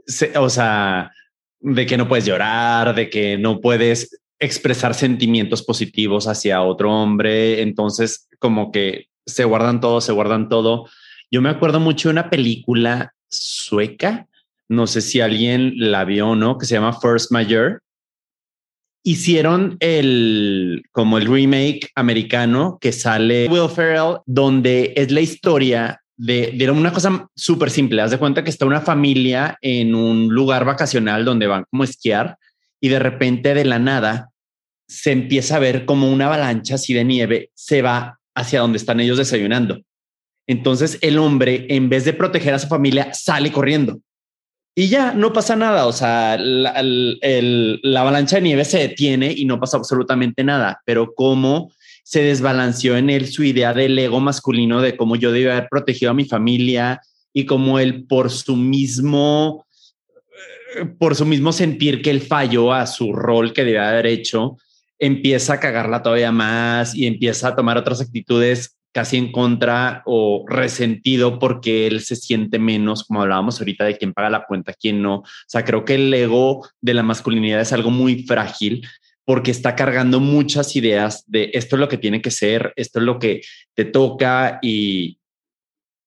[0.07, 1.11] se- o sea,
[1.59, 7.63] de que no puedes llorar, de que no puedes expresar sentimientos positivos hacia otro hombre.
[7.63, 10.89] Entonces, como que se guardan todo, se guardan todo.
[11.31, 14.27] Yo me acuerdo mucho de una película sueca,
[14.69, 17.83] no sé si alguien la vio o no, que se llama First Major.
[19.05, 26.53] Hicieron el como el remake americano que sale Will Ferrell, donde es la historia de,
[26.57, 28.03] de una cosa súper simple.
[28.03, 31.87] Haz de cuenta que está una familia en un lugar vacacional donde van como a
[31.87, 32.37] esquiar
[32.87, 34.31] y de repente de la nada
[34.87, 39.01] se empieza a ver como una avalancha así de nieve se va hacia donde están
[39.01, 39.81] ellos desayunando.
[40.47, 43.99] Entonces el hombre, en vez de proteger a su familia, sale corriendo
[44.77, 45.87] y ya no pasa nada.
[45.87, 50.81] O sea, la, avalancha de nieve se detiene y no pasa absolutamente nada.
[50.87, 51.73] Pero cómo
[52.05, 56.13] se desbalanceó en él su idea del ego masculino de cómo yo debía haber protegido
[56.13, 57.01] a mi familia
[57.33, 59.66] y cómo él por su mismo
[60.99, 64.57] por su mismo sentir que él falló a su rol que debía haber hecho,
[64.99, 70.47] empieza a cagarla todavía más y empieza a tomar otras actitudes casi en contra o
[70.49, 75.03] resentido porque él se siente menos, como hablábamos ahorita de quién paga la cuenta, quién
[75.03, 75.17] no.
[75.17, 78.87] O sea, creo que el ego de la masculinidad es algo muy frágil
[79.27, 83.05] porque está cargando muchas ideas de esto es lo que tiene que ser, esto es
[83.05, 83.43] lo que
[83.75, 85.19] te toca y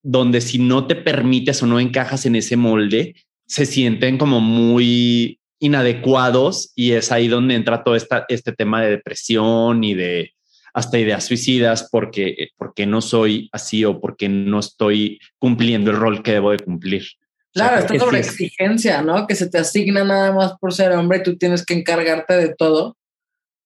[0.02, 3.14] donde si no te permites o no encajas en ese molde,
[3.50, 8.92] se sienten como muy inadecuados y es ahí donde entra todo esta, este tema de
[8.92, 10.34] depresión y de
[10.72, 16.22] hasta ideas suicidas porque, porque no soy así o porque no estoy cumpliendo el rol
[16.22, 17.04] que debo de cumplir.
[17.52, 19.26] Claro, O sea, esta creo que sobre sí exigencia, ¿no?
[19.26, 22.54] Que se te asigna nada más por ser hombre y tú tienes que encargarte de
[22.54, 22.98] todo.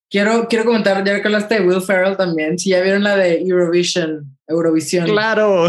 [0.10, 3.42] Quiero, quiero comentar, ya que hablaste de Will Ferrell también, si ya vieron la de
[3.42, 5.08] Eurovision, Eurovisión.
[5.08, 5.68] Claro.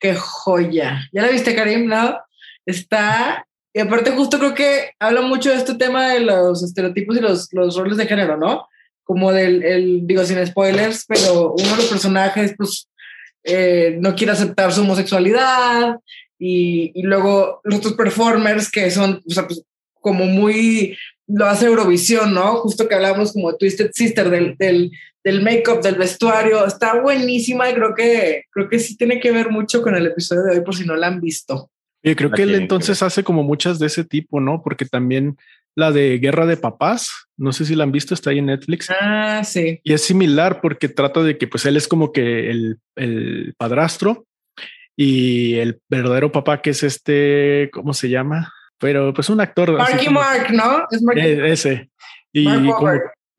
[0.00, 1.08] Qué joya.
[1.12, 1.86] ¿Ya la viste, Karim?
[1.86, 2.18] ¿No?
[2.66, 3.46] Está.
[3.74, 7.48] Y aparte, justo creo que habla mucho de este tema de los estereotipos y los,
[7.52, 8.66] los roles de género, ¿no?
[9.04, 12.88] Como del, el, digo, sin spoilers, pero uno de los personajes, pues,
[13.44, 15.96] eh, no quiere aceptar su homosexualidad
[16.38, 19.64] y, y luego los otros performers que son, o sea, pues,
[20.02, 20.96] como muy,
[21.26, 22.56] lo hace Eurovisión, ¿no?
[22.56, 24.90] Justo que hablamos como Twisted Sister, del, del,
[25.24, 29.50] del make-up, del vestuario, está buenísima y creo que, creo que sí tiene que ver
[29.50, 31.70] mucho con el episodio de hoy por si no la han visto.
[32.02, 34.62] Yo creo La que él que entonces hace como muchas de ese tipo, ¿no?
[34.62, 35.36] Porque también
[35.74, 38.90] la de Guerra de Papás, no sé si la han visto, está ahí en Netflix.
[38.90, 39.80] Ah, sí.
[39.84, 44.26] Y es similar porque trata de que pues él es como que el, el padrastro
[44.96, 48.52] y el verdadero papá que es este, ¿cómo se llama?
[48.78, 49.72] Pero pues un actor.
[49.78, 50.86] Marky como- Mark, ¿no?
[50.90, 51.90] Es Marky Eh, ese.
[52.32, 52.92] Y Mark como.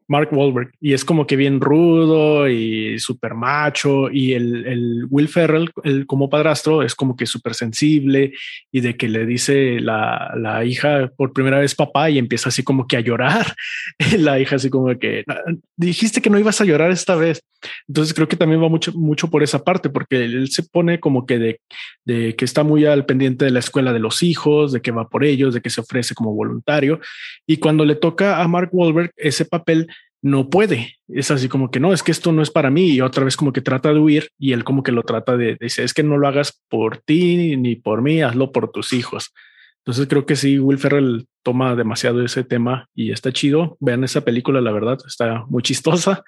[0.07, 0.71] Mark Wahlberg.
[0.79, 4.09] Y es como que bien rudo y súper macho.
[4.11, 8.33] Y el, el Will Ferrell, el, como padrastro, es como que súper sensible
[8.71, 12.63] y de que le dice la, la hija por primera vez papá y empieza así
[12.63, 13.53] como que a llorar.
[14.17, 15.41] la hija así como que "Ah,
[15.77, 17.41] dijiste que no ibas a llorar esta vez.
[17.87, 21.25] Entonces creo que también va mucho, mucho por esa parte, porque él se pone como
[21.25, 21.59] que de,
[22.05, 25.07] de que está muy al pendiente de la escuela de los hijos, de que va
[25.09, 26.99] por ellos, de que se ofrece como voluntario.
[27.47, 29.87] Y cuando le toca a Mark Wahlberg ese papel,
[30.23, 30.95] no puede.
[31.09, 32.91] Es así como que no, es que esto no es para mí.
[32.91, 35.57] Y otra vez como que trata de huir y él como que lo trata de,
[35.59, 39.33] decir, es que no lo hagas por ti ni por mí, hazlo por tus hijos.
[39.79, 43.75] Entonces creo que sí, Will Ferrell toma demasiado ese tema y está chido.
[43.81, 46.23] Vean esa película, la verdad, está muy chistosa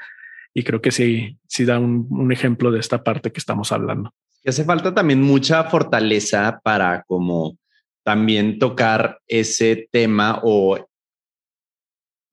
[0.54, 4.14] y creo que sí, sí da un, un ejemplo de esta parte que estamos hablando.
[4.44, 7.58] Y hace falta también mucha fortaleza para como
[8.04, 10.86] también tocar ese tema o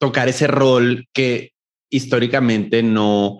[0.03, 1.53] tocar ese rol que
[1.89, 3.39] históricamente no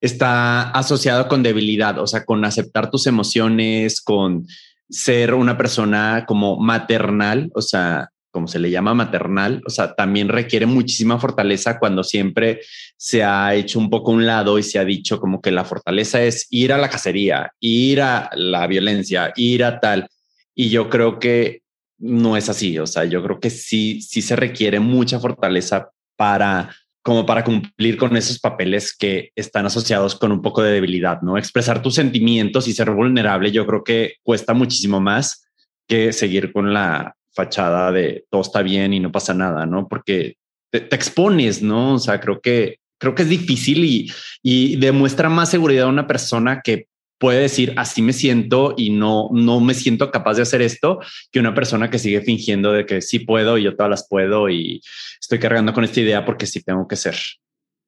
[0.00, 4.46] está asociado con debilidad, o sea, con aceptar tus emociones, con
[4.88, 10.28] ser una persona como maternal, o sea, como se le llama maternal, o sea, también
[10.28, 12.60] requiere muchísima fortaleza cuando siempre
[12.96, 16.22] se ha hecho un poco un lado y se ha dicho como que la fortaleza
[16.22, 20.06] es ir a la cacería, ir a la violencia, ir a tal.
[20.54, 21.62] Y yo creo que
[21.98, 26.70] no es así, o sea, yo creo que sí, sí se requiere mucha fortaleza para
[27.04, 31.36] como para cumplir con esos papeles que están asociados con un poco de debilidad, ¿no?
[31.36, 35.46] Expresar tus sentimientos y ser vulnerable, yo creo que cuesta muchísimo más
[35.86, 39.86] que seguir con la fachada de todo está bien y no pasa nada, ¿no?
[39.86, 40.36] Porque
[40.70, 41.94] te, expones, ¿no?
[41.94, 44.10] O sea, creo que creo que es difícil y,
[44.42, 46.86] y demuestra más seguridad a una persona que
[47.24, 51.00] puede decir así me siento y no, no me siento capaz de hacer esto
[51.32, 54.50] que una persona que sigue fingiendo de que sí puedo y yo todas las puedo
[54.50, 54.82] y
[55.18, 57.16] estoy cargando con esta idea porque sí tengo que ser.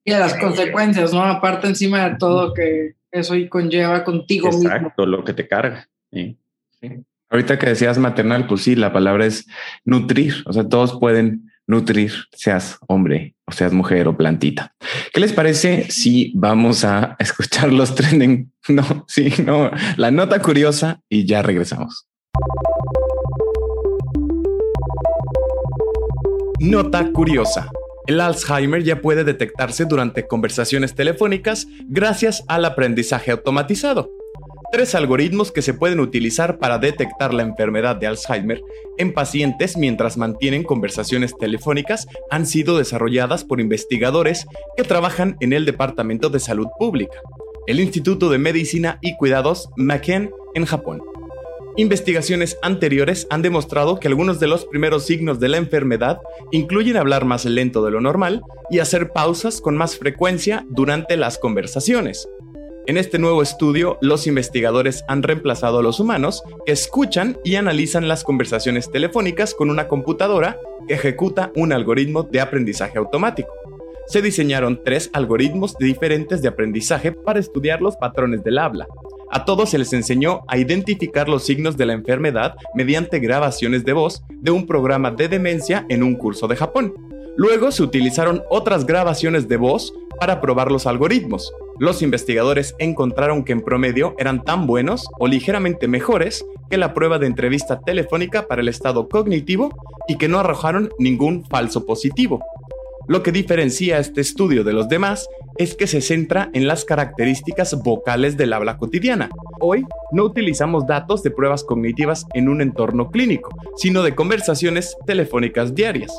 [0.03, 1.21] Y a las consecuencias, ¿no?
[1.21, 5.87] Aparte encima de todo que eso conlleva contigo Exacto, lo que te carga.
[6.11, 6.35] Sí.
[7.29, 9.45] Ahorita que decías maternal, pues sí, la palabra es
[9.85, 10.33] nutrir.
[10.47, 14.75] O sea, todos pueden nutrir, seas hombre o seas mujer o plantita.
[15.13, 18.51] ¿Qué les parece si vamos a escuchar los trending?
[18.69, 22.07] No, sí, no, la nota curiosa y ya regresamos.
[26.59, 27.69] Nota curiosa.
[28.07, 34.09] El Alzheimer ya puede detectarse durante conversaciones telefónicas gracias al aprendizaje automatizado
[34.71, 38.61] tres algoritmos que se pueden utilizar para detectar la enfermedad de Alzheimer
[38.97, 44.45] en pacientes mientras mantienen conversaciones telefónicas han sido desarrolladas por investigadores
[44.75, 47.17] que trabajan en el Departamento de Salud Pública,
[47.67, 51.01] el Instituto de Medicina y Cuidados McKen en Japón.
[51.77, 56.19] Investigaciones anteriores han demostrado que algunos de los primeros signos de la enfermedad
[56.51, 58.41] incluyen hablar más lento de lo normal
[58.71, 62.27] y hacer pausas con más frecuencia durante las conversaciones.
[62.87, 68.07] En este nuevo estudio, los investigadores han reemplazado a los humanos que escuchan y analizan
[68.07, 70.57] las conversaciones telefónicas con una computadora
[70.87, 73.49] que ejecuta un algoritmo de aprendizaje automático.
[74.07, 78.87] Se diseñaron tres algoritmos diferentes de aprendizaje para estudiar los patrones del habla.
[79.31, 83.91] A todos se les enseñó a identificar los signos de la enfermedad mediante grabaciones de
[83.91, 86.93] voz de un programa de demencia en un curso de Japón.
[87.35, 91.51] Luego se utilizaron otras grabaciones de voz para probar los algoritmos.
[91.79, 97.19] Los investigadores encontraron que en promedio eran tan buenos o ligeramente mejores que la prueba
[97.19, 99.69] de entrevista telefónica para el estado cognitivo
[100.07, 102.43] y que no arrojaron ningún falso positivo.
[103.07, 107.81] Lo que diferencia este estudio de los demás es que se centra en las características
[107.83, 109.29] vocales del habla cotidiana.
[109.59, 115.73] Hoy no utilizamos datos de pruebas cognitivas en un entorno clínico, sino de conversaciones telefónicas
[115.73, 116.11] diarias.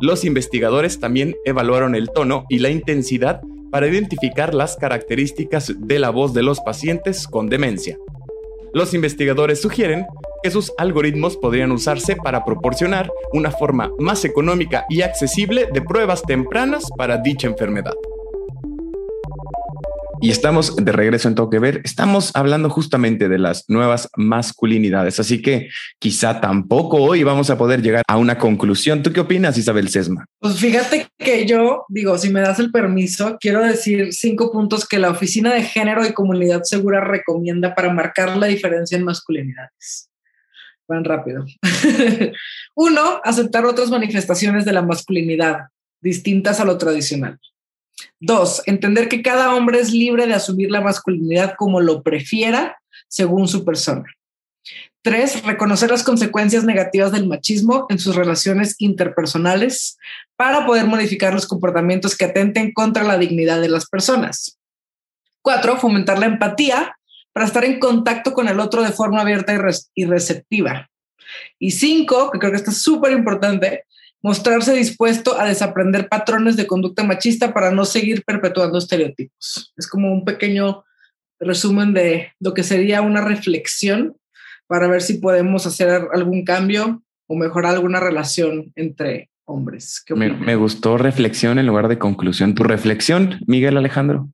[0.00, 3.40] Los investigadores también evaluaron el tono y la intensidad
[3.70, 7.98] para identificar las características de la voz de los pacientes con demencia.
[8.72, 10.06] Los investigadores sugieren
[10.42, 16.22] que sus algoritmos podrían usarse para proporcionar una forma más económica y accesible de pruebas
[16.22, 17.94] tempranas para dicha enfermedad.
[20.20, 21.82] Y estamos de regreso en Todo que Ver.
[21.84, 25.68] Estamos hablando justamente de las nuevas masculinidades, así que
[25.98, 29.02] quizá tampoco hoy vamos a poder llegar a una conclusión.
[29.02, 30.24] ¿Tú qué opinas, Isabel Sesma?
[30.40, 34.98] Pues fíjate que yo digo, si me das el permiso, quiero decir cinco puntos que
[34.98, 40.10] la Oficina de Género y Comunidad Segura recomienda para marcar la diferencia en masculinidades.
[40.88, 41.44] Van rápido.
[42.74, 45.68] Uno, aceptar otras manifestaciones de la masculinidad
[46.00, 47.38] distintas a lo tradicional.
[48.20, 52.78] Dos, entender que cada hombre es libre de asumir la masculinidad como lo prefiera
[53.08, 54.04] según su persona.
[55.02, 59.98] Tres, reconocer las consecuencias negativas del machismo en sus relaciones interpersonales
[60.34, 64.58] para poder modificar los comportamientos que atenten contra la dignidad de las personas.
[65.42, 66.96] Cuatro, fomentar la empatía
[67.32, 69.54] para estar en contacto con el otro de forma abierta
[69.94, 70.90] y, receptiva.
[71.58, 73.84] Y cinco, que creo que esto es súper importante,
[74.26, 79.72] mostrarse dispuesto a desaprender patrones de conducta machista para no seguir perpetuando estereotipos.
[79.76, 80.82] Es como un pequeño
[81.38, 84.16] resumen de lo que sería una reflexión
[84.66, 90.02] para ver si podemos hacer algún cambio o mejorar alguna relación entre hombres.
[90.04, 92.56] ¿Qué Me, me gustó reflexión en lugar de conclusión.
[92.56, 94.28] Tu reflexión, Miguel Alejandro.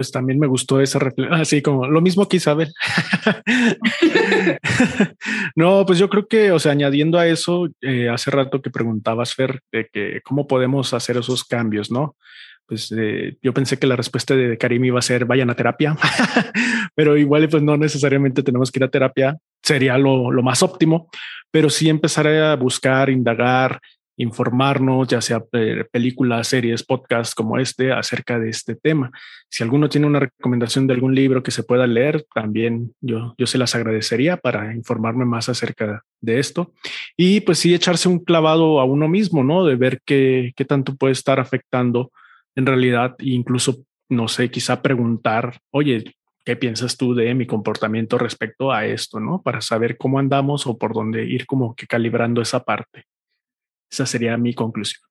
[0.00, 2.72] Pues también me gustó esa reflexión, así como lo mismo que Isabel.
[5.54, 9.34] no, pues yo creo que, o sea, añadiendo a eso, eh, hace rato que preguntabas,
[9.34, 12.16] Fer, de que cómo podemos hacer esos cambios, ¿no?
[12.64, 15.94] Pues eh, yo pensé que la respuesta de Karim iba a ser vayan a terapia,
[16.94, 21.10] pero igual pues no necesariamente tenemos que ir a terapia, sería lo, lo más óptimo,
[21.50, 23.82] pero sí empezar a buscar, indagar,
[24.20, 29.10] informarnos, ya sea eh, películas, series, podcasts como este, acerca de este tema.
[29.48, 33.46] Si alguno tiene una recomendación de algún libro que se pueda leer, también yo, yo
[33.46, 36.72] se las agradecería para informarme más acerca de esto.
[37.16, 39.64] Y pues sí, echarse un clavado a uno mismo, ¿no?
[39.64, 42.12] De ver qué, qué tanto puede estar afectando
[42.56, 46.14] en realidad, e incluso, no sé, quizá preguntar, oye,
[46.44, 49.40] ¿qué piensas tú de mi comportamiento respecto a esto, ¿no?
[49.40, 53.06] Para saber cómo andamos o por dónde ir como que calibrando esa parte.
[53.90, 55.02] Esa sería mi conclusión.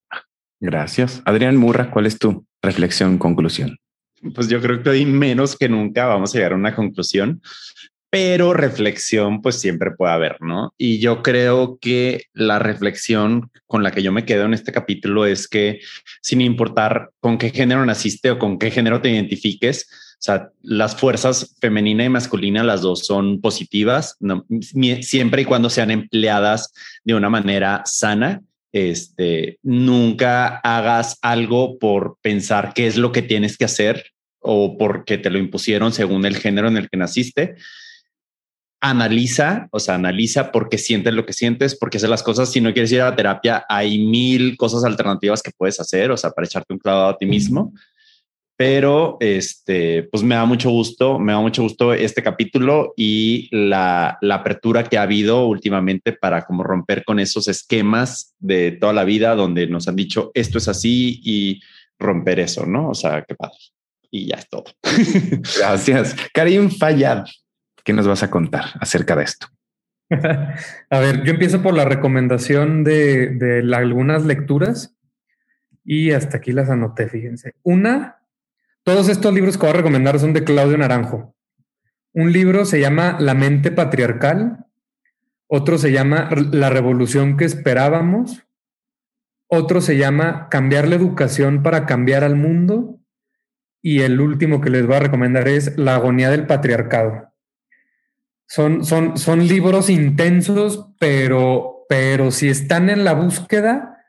[0.60, 1.22] Gracias.
[1.26, 3.78] Adrián Murra, ¿cuál es tu reflexión, conclusión?
[4.36, 7.42] Pues yo creo que hoy menos que nunca vamos a llegar a una conclusión,
[8.10, 10.74] pero reflexión pues siempre puede haber, ¿no?
[10.78, 15.26] Y yo creo que la reflexión con la que yo me quedo en este capítulo
[15.26, 15.80] es que
[16.22, 20.98] sin importar con qué género naciste o con qué género te identifiques, o sea, las
[20.98, 24.46] fuerzas femenina y masculina, las dos son positivas, no,
[25.02, 26.74] siempre y cuando sean empleadas
[27.06, 33.58] de una manera sana este, nunca hagas algo por pensar qué es lo que tienes
[33.58, 37.56] que hacer o porque te lo impusieron según el género en el que naciste.
[38.82, 42.52] Analiza, o sea, analiza por qué sientes lo que sientes, porque hacer las cosas.
[42.52, 46.18] Si no quieres ir a la terapia, hay mil cosas alternativas que puedes hacer, o
[46.18, 47.74] sea, para echarte un clavado a ti mismo.
[48.60, 54.18] Pero este, pues me da mucho gusto, me da mucho gusto este capítulo y la,
[54.20, 59.06] la apertura que ha habido últimamente para como romper con esos esquemas de toda la
[59.06, 61.62] vida donde nos han dicho esto es así y
[61.98, 62.90] romper eso, ¿no?
[62.90, 63.56] O sea, qué padre.
[64.12, 64.66] Y ya es todo.
[65.58, 66.18] Gracias.
[66.34, 67.24] Karim Fayad,
[67.86, 69.48] ¿qué nos vas a contar acerca de esto?
[70.10, 74.98] a ver, yo empiezo por la recomendación de, de la, algunas lecturas
[75.86, 77.54] y hasta aquí las anoté, fíjense.
[77.64, 78.19] Una,
[78.84, 81.36] todos estos libros que voy a recomendar son de Claudio Naranjo.
[82.14, 84.66] Un libro se llama La mente patriarcal,
[85.48, 88.44] otro se llama La revolución que esperábamos,
[89.48, 93.00] otro se llama Cambiar la educación para cambiar al mundo
[93.82, 97.34] y el último que les voy a recomendar es La agonía del patriarcado.
[98.48, 104.08] Son, son, son libros intensos, pero, pero si están en la búsqueda,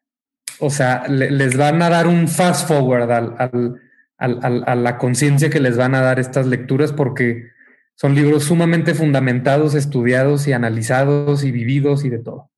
[0.61, 3.81] o sea, le, les van a dar un fast forward al,
[4.21, 7.51] a la conciencia que les van a dar estas lecturas porque
[7.95, 12.51] son libros sumamente fundamentados, estudiados y analizados y vividos y de todo.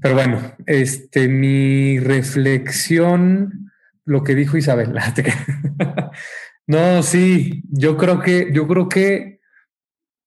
[0.00, 3.70] Pero bueno, este, mi reflexión,
[4.06, 4.94] lo que dijo Isabel.
[6.66, 9.40] no, sí, yo creo que, yo creo que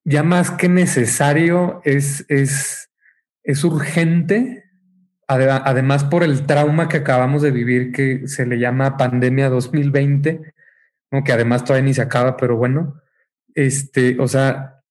[0.03, 2.91] ya más que necesario es, es,
[3.43, 4.62] es urgente,
[5.27, 10.53] además por el trauma que acabamos de vivir que se le llama pandemia 2020,
[11.11, 11.23] ¿no?
[11.23, 13.01] que además todavía ni se acaba, pero bueno,
[13.55, 14.81] este, o sea,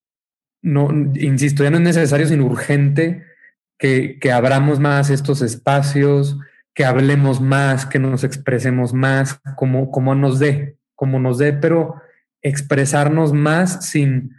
[0.63, 3.25] no, insisto, ya no es necesario, sino urgente
[3.79, 6.39] que, que abramos más estos espacios,
[6.75, 12.01] que hablemos más, que nos expresemos más, como, como nos dé, como nos dé, pero
[12.43, 14.37] expresarnos más sin,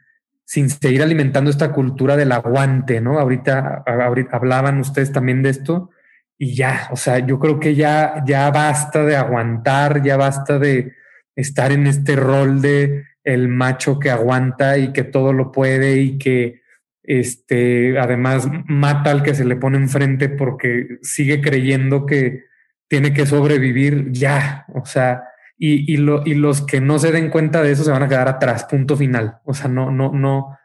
[0.54, 3.18] sin seguir alimentando esta cultura del aguante, ¿no?
[3.18, 5.90] Ahorita, hablaban ustedes también de esto
[6.38, 10.94] y ya, o sea, yo creo que ya, ya basta de aguantar, ya basta de
[11.36, 16.20] estar en este rol de el macho que aguanta y que todo lo puede y
[16.20, 16.62] que
[17.02, 22.44] este además mata al que se le pone enfrente porque sigue creyendo que
[22.88, 25.24] tiene que sobrevivir ya, o sea,
[25.58, 28.08] y, y, lo, y los que no se den cuenta de eso se van a
[28.08, 29.40] quedar atrás, punto final.
[29.46, 30.58] O sea, no, no, no,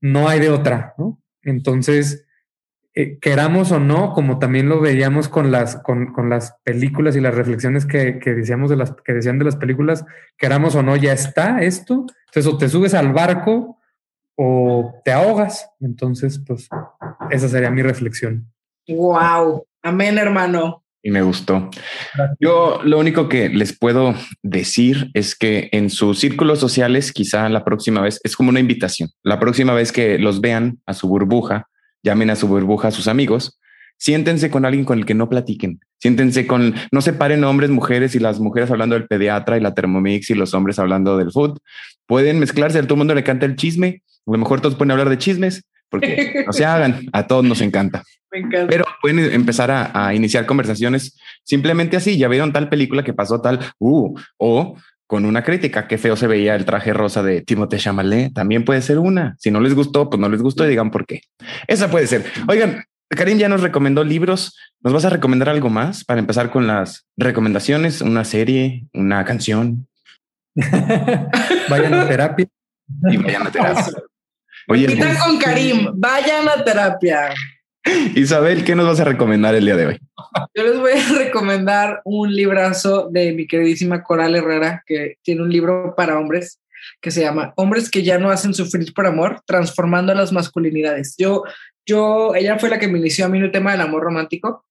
[0.00, 1.20] no hay de otra, ¿no?
[1.42, 2.26] Entonces,
[2.94, 7.34] eh, queramos o no, como también lo veíamos con las, con, las películas y las
[7.34, 10.04] reflexiones que, que, decíamos de las, que decían de las películas,
[10.38, 12.06] queramos o no, ya está esto.
[12.26, 13.78] Entonces, o te subes al barco
[14.36, 15.70] o te ahogas.
[15.80, 16.68] Entonces, pues,
[17.30, 18.50] esa sería mi reflexión.
[18.88, 19.66] Wow.
[19.82, 21.70] Amén, hermano y me gustó.
[22.40, 27.64] Yo lo único que les puedo decir es que en sus círculos sociales, quizá la
[27.64, 29.10] próxima vez es como una invitación.
[29.22, 31.68] La próxima vez que los vean a su burbuja,
[32.02, 33.60] llamen a su burbuja a sus amigos,
[33.98, 35.78] siéntense con alguien con el que no platiquen.
[36.00, 40.28] Siéntense con, no separen hombres, mujeres y las mujeres hablando del pediatra y la Thermomix
[40.30, 41.58] y los hombres hablando del food.
[42.06, 44.02] Pueden mezclarse, a todo el mundo le canta el chisme.
[44.26, 47.60] A lo mejor todos pueden hablar de chismes, porque no se hagan, a todos nos
[47.60, 48.02] encanta.
[48.32, 48.66] Me encanta.
[48.68, 53.40] Pero pueden empezar a, a iniciar conversaciones simplemente así, ya vieron tal película que pasó
[53.40, 54.76] tal, uh, o
[55.06, 58.82] con una crítica, qué feo se veía el traje rosa de Timothée Chalamet, también puede
[58.82, 59.36] ser una.
[59.38, 61.20] Si no les gustó, pues no les gustó y digan por qué.
[61.68, 62.24] Esa puede ser.
[62.48, 64.56] Oigan, Karim ya nos recomendó libros.
[64.80, 68.00] ¿Nos vas a recomendar algo más para empezar con las recomendaciones?
[68.00, 68.86] ¿Una serie?
[68.92, 69.86] ¿Una canción?
[71.70, 72.46] Vayan a terapia.
[73.10, 73.84] Y vayan a terapia.
[74.68, 77.34] Oye, Repitan con Karim, vayan a terapia.
[78.16, 79.98] Isabel, ¿qué nos vas a recomendar el día de hoy?
[80.54, 85.50] Yo les voy a recomendar un librazo de mi queridísima Coral Herrera, que tiene un
[85.50, 86.60] libro para hombres
[87.00, 91.14] que se llama Hombres que ya no hacen sufrir por amor, transformando las masculinidades.
[91.16, 91.44] Yo,
[91.84, 94.64] yo, ella fue la que me inició a mí en el tema del amor romántico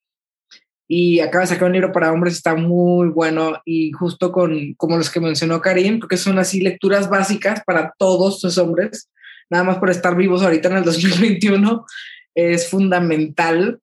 [0.88, 4.98] y acaba de sacar un libro para hombres, está muy bueno y justo con, como
[4.98, 9.10] los que mencionó Karim, porque son así lecturas básicas para todos los hombres,
[9.50, 11.86] nada más por estar vivos ahorita en el 2021,
[12.34, 13.80] es fundamental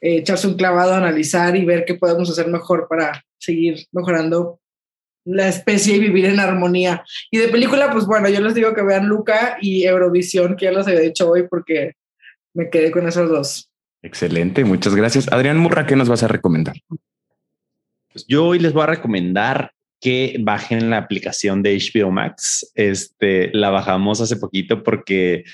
[0.00, 4.60] eh, echarse un clavado, analizar y ver qué podemos hacer mejor para seguir mejorando
[5.24, 7.04] la especie y vivir en armonía.
[7.30, 10.72] Y de película, pues bueno, yo les digo que vean Luca y Eurovisión, que ya
[10.72, 11.92] los había dicho hoy porque
[12.54, 13.70] me quedé con esos dos.
[14.02, 15.30] Excelente, muchas gracias.
[15.30, 16.76] Adrián Murra, ¿qué nos vas a recomendar?
[18.12, 22.70] Pues yo hoy les voy a recomendar que bajen la aplicación de HBO Max.
[22.74, 25.44] Este la bajamos hace poquito porque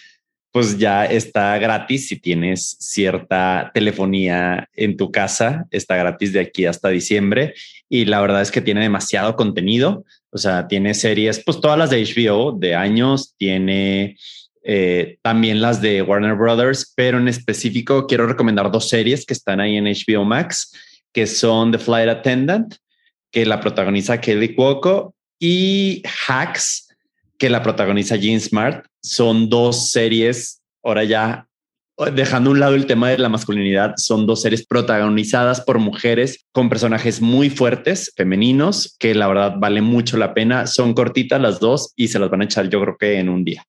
[0.57, 6.65] pues ya está gratis si tienes cierta telefonía en tu casa, está gratis de aquí
[6.65, 7.53] hasta diciembre.
[7.91, 11.91] Y la verdad es que tiene demasiado contenido, o sea, tiene series, pues todas las
[11.91, 14.17] de HBO de años, tiene
[14.63, 19.61] eh, también las de Warner Brothers, pero en específico quiero recomendar dos series que están
[19.61, 20.73] ahí en HBO Max,
[21.13, 22.77] que son The Flight Attendant,
[23.31, 26.89] que la protagoniza Kelly Cuoco, y Hacks,
[27.39, 28.87] que la protagoniza Jean Smart.
[29.03, 31.47] Son dos series, ahora ya
[32.13, 36.45] dejando a un lado el tema de la masculinidad, son dos series protagonizadas por mujeres
[36.53, 40.67] con personajes muy fuertes, femeninos, que la verdad vale mucho la pena.
[40.67, 43.45] Son cortitas las dos y se las van a echar yo creo que en un
[43.45, 43.65] día.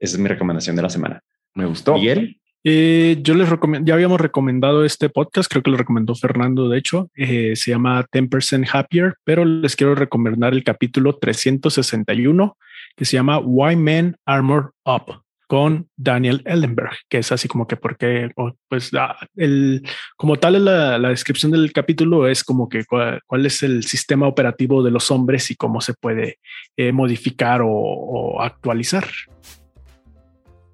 [0.00, 1.22] Esa es mi recomendación de la semana.
[1.54, 1.94] Me gustó.
[1.94, 2.40] Miguel.
[2.70, 6.76] Eh, yo les recomiendo, ya habíamos recomendado este podcast, creo que lo recomendó Fernando, de
[6.76, 12.58] hecho, eh, se llama 10% Happier, pero les quiero recomendar el capítulo 361
[12.94, 17.76] que se llama Why Men Armor Up con Daniel Ellenberg, que es así como que
[17.76, 18.28] porque,
[18.68, 18.90] pues,
[19.36, 19.82] el,
[20.18, 24.26] como tal la, la descripción del capítulo es como que cuál, cuál, es el sistema
[24.26, 26.38] operativo de los hombres y cómo se puede
[26.76, 29.06] eh, modificar o, o actualizar.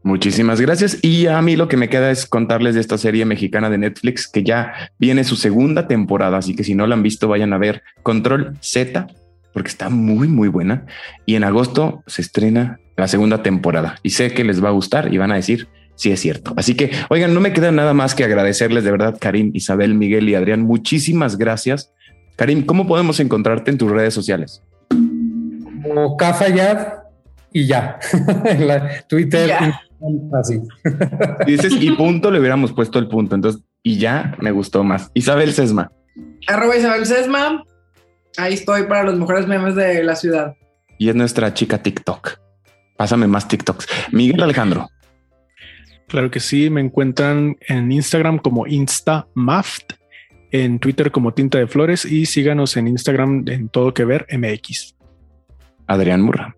[0.04, 0.98] Muchísimas gracias.
[1.02, 4.28] Y a mí lo que me queda es contarles de esta serie mexicana de Netflix
[4.28, 6.36] que ya viene su segunda temporada.
[6.36, 9.06] Así que si no la han visto, vayan a ver Control Z,
[9.54, 10.84] porque está muy, muy buena.
[11.24, 15.12] Y en agosto se estrena la segunda temporada y sé que les va a gustar
[15.12, 16.52] y van a decir si sí, es cierto.
[16.56, 20.28] Así que, oigan, no me queda nada más que agradecerles de verdad, Karim, Isabel, Miguel
[20.28, 20.62] y Adrián.
[20.62, 21.92] Muchísimas gracias.
[22.36, 24.60] Karim, ¿cómo podemos encontrarte en tus redes sociales?
[24.90, 26.88] Como Cafayad
[27.52, 27.98] y ya.
[28.58, 29.80] la Twitter, ya.
[30.38, 30.60] Así.
[31.46, 33.34] Dices y punto, le hubiéramos puesto el punto.
[33.34, 35.10] Entonces, y ya me gustó más.
[35.14, 35.90] Isabel Sesma.
[36.46, 37.64] Arroba Isabel Sesma.
[38.36, 40.54] Ahí estoy para los mejores memes de la ciudad.
[40.98, 42.38] Y es nuestra chica TikTok.
[42.96, 43.86] Pásame más TikToks.
[44.12, 44.88] Miguel Alejandro.
[46.08, 49.94] Claro que sí, me encuentran en Instagram como InstaMaft,
[50.52, 54.94] en Twitter como Tinta de Flores y síganos en Instagram en Todo Que Ver MX.
[55.86, 56.54] Adrián Murra.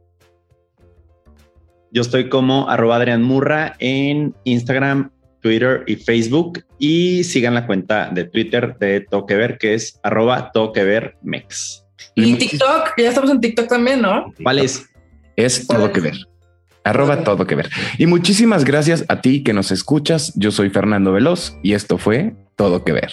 [1.93, 5.11] Yo estoy como arroba Adrián Murra en Instagram,
[5.41, 10.01] Twitter y Facebook y sigan la cuenta de Twitter de Todo Que Ver que es
[10.03, 11.85] arroba Todo Que Ver Mex.
[12.15, 14.33] Y TikTok, ya estamos en TikTok también, ¿no?
[14.43, 14.87] ¿Cuál es?
[15.37, 16.17] Es todo que ver.
[16.83, 17.69] Arroba todo que ver.
[17.99, 20.33] Y muchísimas gracias a ti que nos escuchas.
[20.35, 23.13] Yo soy Fernando Veloz y esto fue Todo que ver.